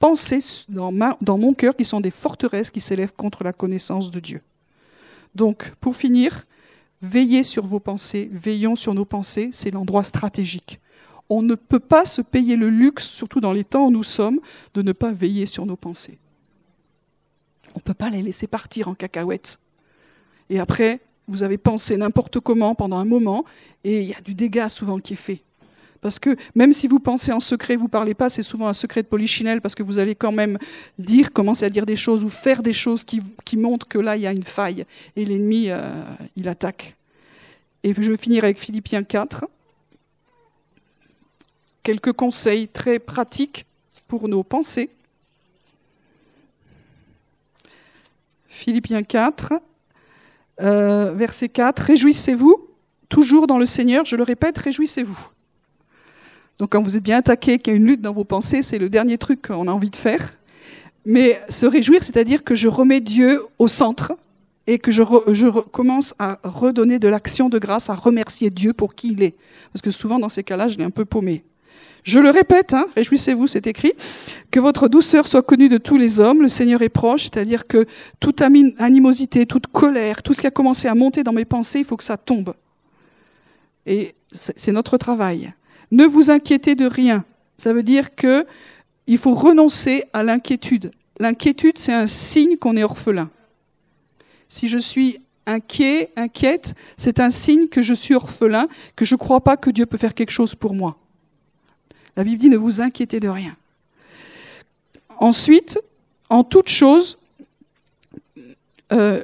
[0.00, 4.10] pensées dans, ma, dans mon cœur qui sont des forteresses qui s'élèvent contre la connaissance
[4.10, 4.40] de Dieu.
[5.36, 6.46] Donc, pour finir,
[7.02, 10.80] Veillez sur vos pensées, veillons sur nos pensées, c'est l'endroit stratégique.
[11.30, 14.40] On ne peut pas se payer le luxe, surtout dans les temps où nous sommes,
[14.74, 16.18] de ne pas veiller sur nos pensées.
[17.74, 19.58] On ne peut pas les laisser partir en cacahuètes.
[20.50, 21.00] Et après,
[21.30, 23.44] vous avez pensé n'importe comment pendant un moment,
[23.84, 25.42] et il y a du dégât souvent qui est fait.
[26.00, 28.72] Parce que même si vous pensez en secret, vous ne parlez pas, c'est souvent un
[28.72, 30.58] secret de polichinelle, parce que vous allez quand même
[30.98, 33.22] dire, commencer à dire des choses ou faire des choses qui,
[33.56, 34.84] montrent que là, il y a une faille,
[35.16, 35.80] et l'ennemi, euh,
[36.36, 36.96] il attaque.
[37.82, 39.46] Et je vais finir avec Philippiens 4.
[41.82, 43.66] Quelques conseils très pratiques
[44.08, 44.90] pour nos pensées.
[48.48, 49.54] Philippiens 4,
[50.62, 51.78] euh, verset 4.
[51.80, 52.68] Réjouissez-vous
[53.08, 55.18] toujours dans le Seigneur, je le répète, réjouissez-vous.
[56.58, 58.78] Donc quand vous êtes bien attaqué, qu'il y a une lutte dans vos pensées, c'est
[58.78, 60.38] le dernier truc qu'on a envie de faire.
[61.04, 64.12] Mais se réjouir, c'est-à-dire que je remets Dieu au centre
[64.66, 65.02] et que je,
[65.70, 69.34] commence à redonner de l'action de grâce, à remercier Dieu pour qui il est.
[69.72, 71.44] Parce que souvent, dans ces cas-là, je l'ai un peu paumé.
[72.02, 73.92] Je le répète, hein, réjouissez-vous, c'est écrit,
[74.50, 77.86] que votre douceur soit connue de tous les hommes, le Seigneur est proche, c'est-à-dire que
[78.20, 81.84] toute animosité, toute colère, tout ce qui a commencé à monter dans mes pensées, il
[81.84, 82.54] faut que ça tombe.
[83.86, 85.52] Et c'est notre travail.
[85.90, 87.24] Ne vous inquiétez de rien.
[87.58, 88.46] Ça veut dire que
[89.06, 90.92] il faut renoncer à l'inquiétude.
[91.18, 93.28] L'inquiétude, c'est un signe qu'on est orphelin.
[94.48, 99.18] Si je suis inquiet, inquiète, c'est un signe que je suis orphelin, que je ne
[99.18, 100.99] crois pas que Dieu peut faire quelque chose pour moi.
[102.16, 103.56] La Bible dit ne vous inquiétez de rien.
[105.18, 105.78] Ensuite,
[106.28, 107.18] en toute chose,
[108.92, 109.22] euh,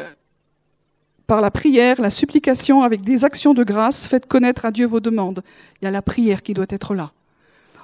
[1.27, 5.01] par la prière, la supplication, avec des actions de grâce, faites connaître à Dieu vos
[5.01, 5.43] demandes.
[5.81, 7.13] Il y a la prière qui doit être là.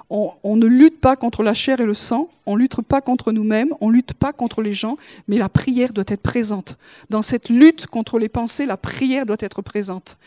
[0.09, 3.31] On, ne lutte pas contre la chair et le sang, on ne lutte pas contre
[3.31, 4.95] nous-mêmes, on ne lutte pas contre les gens,
[5.27, 6.77] mais la prière doit être présente.
[7.09, 10.17] Dans cette lutte contre les pensées, la prière doit être présente.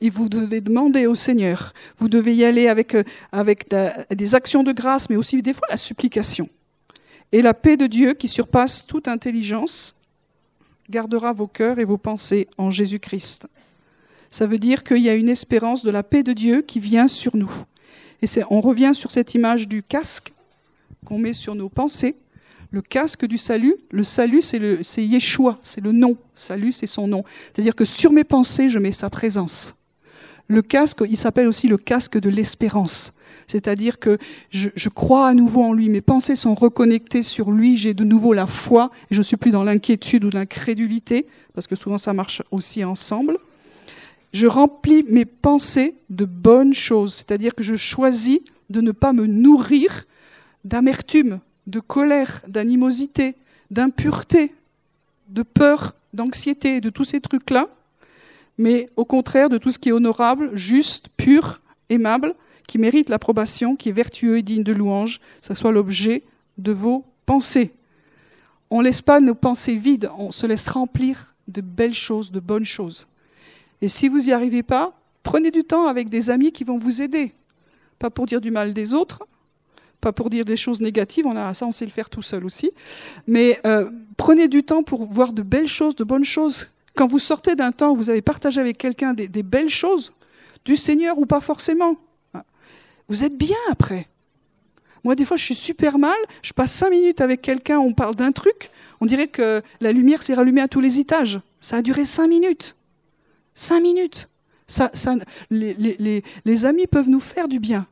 [0.00, 3.68] Et vous devez demander au Seigneur, vous devez y aller avec, euh, avec
[4.14, 6.48] des actions de grâce, mais aussi des fois la supplication.
[7.32, 9.96] Et la paix de Dieu qui surpasse toute intelligence
[10.88, 13.48] gardera vos cœurs et vos pensées en Jésus-Christ.
[14.30, 17.08] Ça veut dire qu'il y a une espérance de la paix de Dieu qui vient
[17.08, 17.50] sur nous.
[18.22, 20.32] Et on revient sur cette image du casque
[21.04, 22.16] qu'on met sur nos pensées.
[22.70, 26.16] Le casque du salut, le salut c'est Yeshua, c'est le nom.
[26.34, 27.24] Salut c'est son nom.
[27.52, 29.74] C'est-à-dire que sur mes pensées, je mets sa présence.
[30.48, 33.12] Le casque, il s'appelle aussi le casque de l'espérance.
[33.46, 34.18] C'est-à-dire que
[34.50, 38.32] je, crois à nouveau en lui, mes pensées sont reconnectées sur lui, j'ai de nouveau
[38.32, 42.42] la foi, et je suis plus dans l'inquiétude ou l'incrédulité, parce que souvent ça marche
[42.50, 43.38] aussi ensemble.
[44.32, 49.26] Je remplis mes pensées de bonnes choses, c'est-à-dire que je choisis de ne pas me
[49.26, 50.04] nourrir
[50.64, 53.34] d'amertume, de colère, d'animosité,
[53.70, 54.52] d'impureté,
[55.28, 57.68] de peur, d'anxiété, de tous ces trucs-là,
[58.58, 62.34] mais au contraire de tout ce qui est honorable, juste, pur, aimable,
[62.66, 66.24] qui mérite l'approbation, qui est vertueux et digne de louange, ça soit l'objet
[66.58, 67.72] de vos pensées.
[68.70, 72.40] On ne laisse pas nos pensées vides, on se laisse remplir de belles choses, de
[72.40, 73.06] bonnes choses.
[73.80, 74.92] Et si vous n'y arrivez pas,
[75.22, 77.32] prenez du temps avec des amis qui vont vous aider.
[77.98, 79.26] Pas pour dire du mal des autres,
[80.00, 82.44] pas pour dire des choses négatives, on a, ça on sait le faire tout seul
[82.44, 82.70] aussi,
[83.26, 86.68] mais euh, prenez du temps pour voir de belles choses, de bonnes choses.
[86.98, 90.12] Quand vous sortez d'un temps où vous avez partagé avec quelqu'un des belles choses,
[90.64, 91.94] du Seigneur ou pas forcément,
[93.08, 94.08] vous êtes bien après.
[95.04, 98.16] Moi, des fois, je suis super mal, je passe cinq minutes avec quelqu'un, on parle
[98.16, 98.70] d'un truc,
[99.00, 101.40] on dirait que la lumière s'est rallumée à tous les étages.
[101.60, 102.74] Ça a duré cinq minutes.
[103.54, 104.28] Cinq minutes.
[105.50, 107.86] Les, amis peuvent nous faire du bien.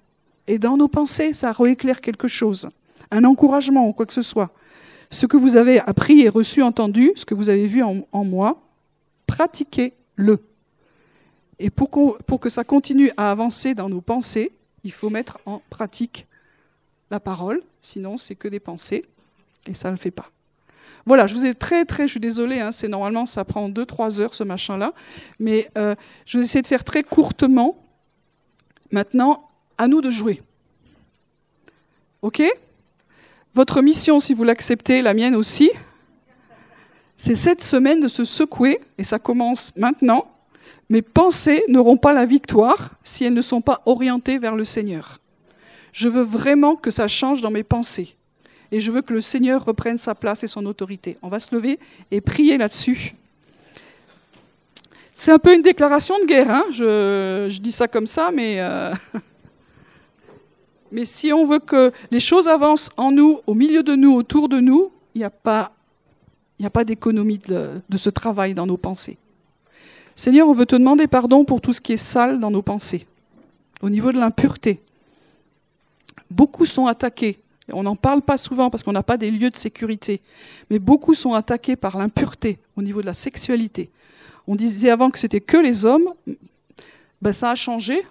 [0.49, 2.71] Et dans nos pensées, ça rééclaire quelque chose.
[3.13, 4.51] Un encouragement ou quoi que ce soit.
[5.11, 8.66] Ce que vous avez appris et reçu, entendu, ce que vous avez vu en moi,
[9.27, 10.41] pratiquez-le.
[11.59, 11.91] Et pour,
[12.41, 14.53] que ça continue à avancer dans nos pensées,
[14.85, 16.27] il faut mettre en pratique
[17.11, 19.05] la parole, sinon c'est que des pensées,
[19.67, 20.31] et ça ne le fait pas.
[21.07, 24.21] Voilà, je vous ai très très, je suis désolée, hein, c'est normalement ça prend 2-3
[24.21, 24.93] heures ce machin-là,
[25.39, 25.95] mais euh,
[26.27, 27.77] je vais essayer de faire très courtement.
[28.93, 29.49] Maintenant,
[29.79, 30.43] à nous de jouer.
[32.23, 32.43] Ok?
[33.55, 35.71] Votre mission, si vous l'acceptez, la mienne aussi,
[37.17, 40.27] c'est cette semaine de se secouer, et ça commence maintenant.
[40.89, 45.19] Mes pensées n'auront pas la victoire si elles ne sont pas orientées vers le Seigneur.
[45.93, 48.15] Je veux vraiment que ça change dans mes pensées.
[48.71, 51.17] Et je veux que le Seigneur reprenne sa place et son autorité.
[51.23, 51.79] On va se lever
[52.11, 53.15] et prier là-dessus.
[55.15, 56.51] C'est un peu une déclaration de guerre.
[56.51, 58.93] Hein je, dis ça comme ça, mais, euh,
[60.93, 64.49] mais si on veut que les choses avancent en nous, au milieu de nous, autour
[64.49, 65.73] de nous, il n'y a pas,
[66.65, 69.19] a pas d'économie de, de ce travail dans nos pensées.
[70.15, 73.07] Seigneur, on veut te demander pardon pour tout ce qui est sale dans nos pensées,
[73.83, 74.81] au niveau de l'impureté,
[76.31, 77.39] Beaucoup sont attaqués.
[77.73, 80.21] On n'en parle pas souvent parce qu'on n'a pas des lieux de sécurité.
[80.71, 83.91] Mais beaucoup sont attaqués par l'impureté au niveau de la sexualité.
[84.47, 86.13] On disait avant que c'était que les hommes.
[87.23, 88.03] Ben, ça a changé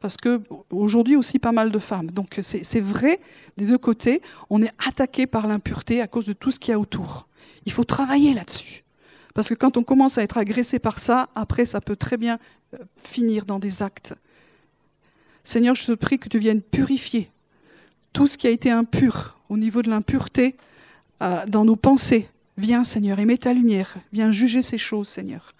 [0.00, 2.10] parce qu'aujourd'hui aussi pas mal de femmes.
[2.10, 3.20] Donc c'est vrai
[3.56, 4.22] des deux côtés.
[4.50, 7.26] On est attaqué par l'impureté à cause de tout ce qu'il y a autour.
[7.66, 8.84] Il faut travailler là-dessus.
[9.34, 12.38] Parce que quand on commence à être agressé par ça, après ça peut très bien
[12.74, 14.14] euh, finir dans des actes.
[15.44, 17.30] Seigneur, je te prie que tu viennes purifier
[18.12, 20.56] tout ce qui a été impur, au niveau de l'impureté,
[21.22, 22.28] euh, dans nos pensées.
[22.58, 23.96] Viens, Seigneur, et mets ta lumière.
[24.12, 25.54] Viens juger ces choses, Seigneur.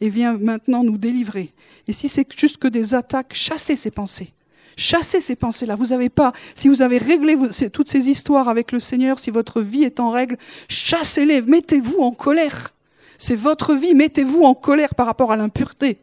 [0.00, 1.52] Et viens maintenant nous délivrer.
[1.86, 4.32] Et si c'est juste que des attaques, chassez ces pensées.
[4.76, 5.74] Chassez ces pensées-là.
[5.74, 7.36] Vous n'avez pas, si vous avez réglé
[7.72, 10.36] toutes ces histoires avec le Seigneur, si votre vie est en règle,
[10.68, 12.74] chassez-les, mettez-vous en colère.
[13.18, 15.98] C'est votre vie, mettez-vous en colère par rapport à l'impureté.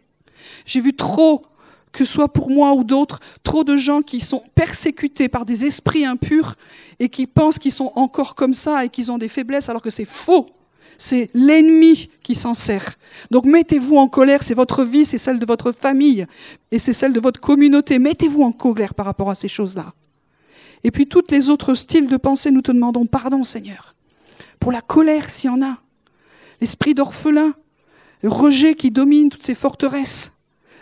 [0.66, 1.44] J'ai vu trop
[1.92, 5.66] que ce soit pour moi ou d'autres, trop de gens qui sont persécutés par des
[5.66, 6.56] esprits impurs
[7.00, 9.90] et qui pensent qu'ils sont encore comme ça et qu'ils ont des faiblesses alors que
[9.90, 10.50] c'est faux.
[11.00, 12.96] C'est l'ennemi qui s'en sert.
[13.32, 16.28] Donc mettez-vous en colère, c'est votre vie, c'est celle de votre famille
[16.70, 17.98] et c'est celle de votre communauté.
[17.98, 19.94] Mettez-vous en colère par rapport à ces choses-là.
[20.84, 23.96] Et puis tous les autres styles de pensée, nous te demandons pardon Seigneur.
[24.60, 25.80] Pour la colère s'il y en a,
[26.62, 27.56] l'esprit d'orphelin,
[28.22, 30.34] le rejet qui domine toutes ces forteresses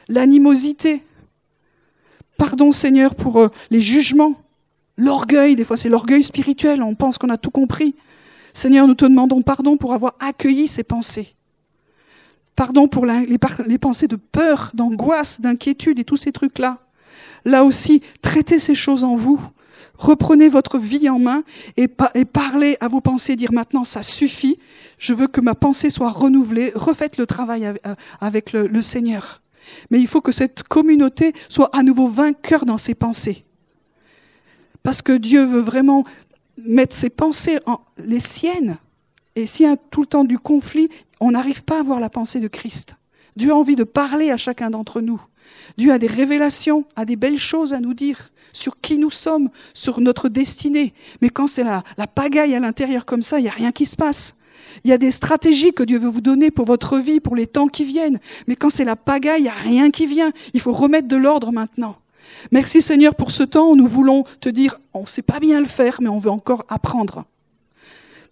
[0.07, 1.03] l'animosité.
[2.37, 4.35] Pardon Seigneur pour euh, les jugements,
[4.95, 7.95] l'orgueil, des fois c'est l'orgueil spirituel, on pense qu'on a tout compris.
[8.57, 11.35] Seigneur, nous te demandons pardon pour avoir accueilli ces pensées.
[12.55, 16.79] Pardon pour les, pensées de peur, d'angoisse, d'inquiétude et tous ces trucs-là.
[17.45, 19.39] Là aussi, traitez ces choses en vous.
[19.99, 21.43] Reprenez votre vie en main
[21.75, 24.57] et, parlez à vos pensées, dire maintenant ça suffit,
[24.97, 27.71] je veux que ma pensée soit renouvelée, refaites le travail
[28.21, 29.43] avec le Seigneur.
[29.91, 33.43] Mais il faut que cette communauté soit à nouveau vainqueur dans ses pensées.
[34.81, 36.05] Parce que Dieu veut vraiment
[36.57, 38.77] mettre ses pensées en les siennes.
[39.35, 40.89] Et s'il y a tout le temps du conflit,
[41.19, 42.95] on n'arrive pas à voir la pensée de Christ.
[43.35, 45.21] Dieu a envie de parler à chacun d'entre nous.
[45.77, 49.49] Dieu a des révélations, a des belles choses à nous dire sur qui nous sommes,
[49.73, 50.93] sur notre destinée.
[51.21, 53.85] Mais quand c'est la, la pagaille à l'intérieur comme ça, il n'y a rien qui
[53.85, 54.37] se passe.
[54.83, 57.47] Il y a des stratégies que Dieu veut vous donner pour votre vie, pour les
[57.47, 58.19] temps qui viennent.
[58.47, 60.31] Mais quand c'est la pagaille, il n'y a rien qui vient.
[60.53, 61.97] Il faut remettre de l'ordre maintenant.
[62.51, 65.59] Merci Seigneur pour ce temps où nous voulons te dire, on ne sait pas bien
[65.59, 67.25] le faire, mais on veut encore apprendre.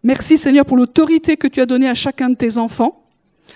[0.03, 3.03] Merci Seigneur pour l'autorité que tu as donnée à chacun de tes enfants.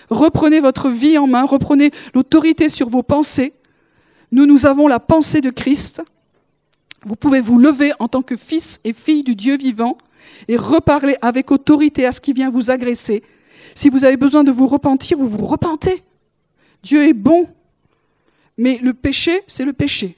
[0.08, 3.52] Reprenez votre vie en main, reprenez l'autorité sur vos pensées.
[4.32, 6.02] Nous, nous avons la pensée de Christ.
[7.04, 9.96] Vous pouvez vous lever en tant que fils et fille du Dieu vivant
[10.48, 13.22] et reparler avec autorité à ce qui vient vous agresser.
[13.74, 16.02] Si vous avez besoin de vous repentir, vous vous repentez.
[16.82, 17.48] Dieu est bon.
[18.58, 20.16] Mais le péché, c'est le péché.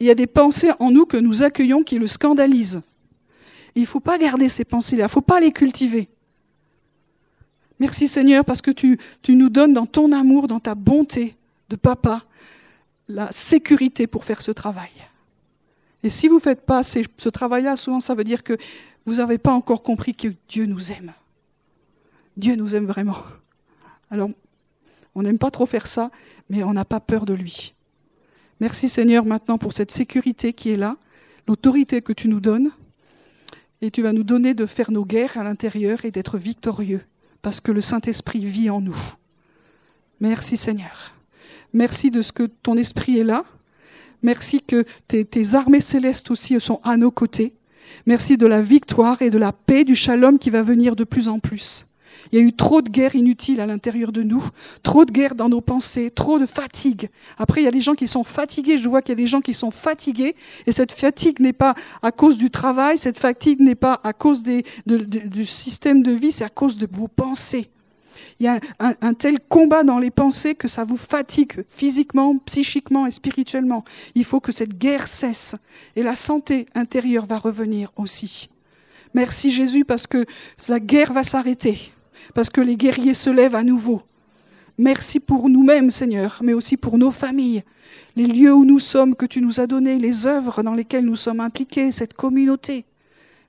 [0.00, 2.82] Il y a des pensées en nous que nous accueillons qui le scandalisent.
[3.74, 6.08] il ne faut pas garder ces pensées-là, il ne faut pas les cultiver.
[7.80, 11.36] Merci Seigneur parce que tu, nous donnes dans ton amour, dans ta bonté
[11.68, 12.24] de papa,
[13.08, 14.90] la sécurité pour faire ce travail.
[16.02, 18.56] Et si vous ne faites pas ce travail-là, souvent ça veut dire que
[19.06, 21.12] vous n'avez pas encore compris que Dieu nous aime.
[22.36, 23.18] Dieu nous aime vraiment.
[24.10, 24.30] Alors,
[25.14, 26.10] on n'aime pas trop faire ça,
[26.48, 27.73] mais on n'a pas peur de lui.
[28.60, 30.96] Merci Seigneur maintenant pour cette sécurité qui est là,
[31.46, 32.70] l'autorité que tu nous donnes,
[33.80, 37.02] et tu vas nous donner de faire nos guerres à l'intérieur et d'être victorieux,
[37.42, 38.96] parce que le Saint-Esprit vit en nous.
[40.20, 41.12] Merci Seigneur.
[41.72, 43.44] Merci de ce que ton esprit est là.
[44.22, 47.52] Merci que tes, armées célestes aussi sont à nos côtés.
[48.06, 51.28] Merci de la victoire et de la paix, du shalom qui va venir de plus
[51.28, 51.86] en plus.
[52.32, 54.44] Il y a eu trop de guerres inutiles à l'intérieur de nous,
[54.82, 57.10] trop de guerres dans nos pensées, trop de fatigue.
[57.38, 58.78] Après, il y a des gens qui sont fatigués.
[58.78, 60.34] Je vois qu'il y a des gens qui sont fatigués.
[60.66, 64.42] Et cette fatigue n'est pas à cause du travail, cette fatigue n'est pas à cause
[64.42, 67.70] du système de vie, c'est à cause de vos pensées.
[68.40, 73.06] Il y a un, tel combat dans les pensées que ça vous fatigue physiquement, psychiquement
[73.06, 73.84] et spirituellement.
[74.14, 75.54] Il faut que cette guerre cesse.
[75.94, 78.48] Et la santé intérieure va revenir aussi.
[79.14, 80.24] Merci Jésus parce que
[80.68, 81.93] la guerre va s'arrêter
[82.32, 84.02] parce que les guerriers se lèvent à nouveau.
[84.78, 87.62] Merci pour nous-mêmes, Seigneur, mais aussi pour nos familles,
[88.16, 91.16] les lieux où nous sommes que tu nous as donnés, les œuvres dans lesquelles nous
[91.16, 92.84] sommes impliqués, cette communauté.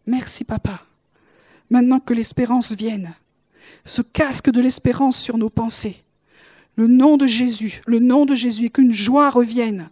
[0.05, 0.81] Merci, Papa.
[1.69, 3.15] Maintenant que l'espérance vienne,
[3.85, 6.03] ce casque de l'espérance sur nos pensées,
[6.75, 9.89] le nom de Jésus, le nom de Jésus, et qu'une joie revienne.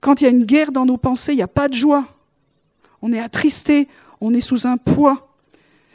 [0.00, 2.06] Quand il y a une guerre dans nos pensées, il n'y a pas de joie.
[3.00, 3.88] On est attristé,
[4.20, 5.34] on est sous un poids.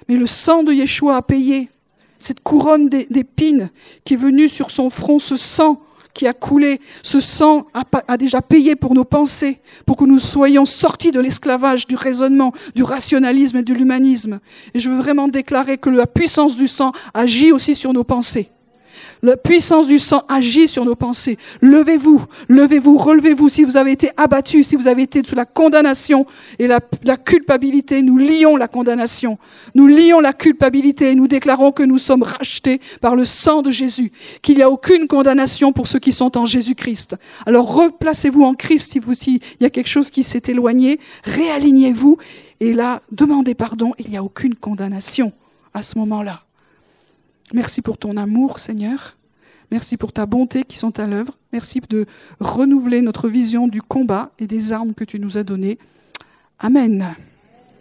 [0.07, 1.69] Mais le sang de Yeshua a payé
[2.21, 3.69] cette couronne d'épines
[4.05, 5.81] qui est venue sur son front, ce sang
[6.13, 10.65] qui a coulé, ce sang a, déjà payé pour nos pensées, pour que nous soyons
[10.65, 14.39] sortis de l'esclavage, du raisonnement, du rationalisme et de l'humanisme.
[14.73, 18.49] Et je veux vraiment déclarer que la puissance du sang agit aussi sur nos pensées.
[19.23, 21.37] La puissance du sang agit sur nos pensées.
[21.61, 23.49] Levez-vous, levez-vous, relevez-vous.
[23.49, 26.25] Si vous avez été abattu, si vous avez été sous la condamnation
[26.59, 26.79] et la,
[27.17, 29.37] culpabilité, nous lions la condamnation.
[29.75, 33.71] Nous lions la culpabilité et nous déclarons que nous sommes rachetés par le sang de
[33.71, 34.11] Jésus,
[34.41, 37.15] qu'il n'y a aucune condamnation pour ceux qui sont en Jésus-Christ.
[37.45, 42.17] Alors replacez-vous en Christ si vous, s'il y a quelque chose qui s'est éloigné, réalignez-vous
[42.59, 43.93] et là, demandez pardon.
[43.99, 45.33] Il n'y a aucune condamnation
[45.73, 46.43] à ce moment-là.
[47.53, 49.17] Merci pour ton amour, Seigneur.
[49.71, 51.37] Merci pour ta bonté qui sont à l'œuvre.
[51.53, 52.05] Merci de
[52.39, 55.77] renouveler notre vision du combat et des armes que tu nous as données.
[56.59, 57.15] Amen.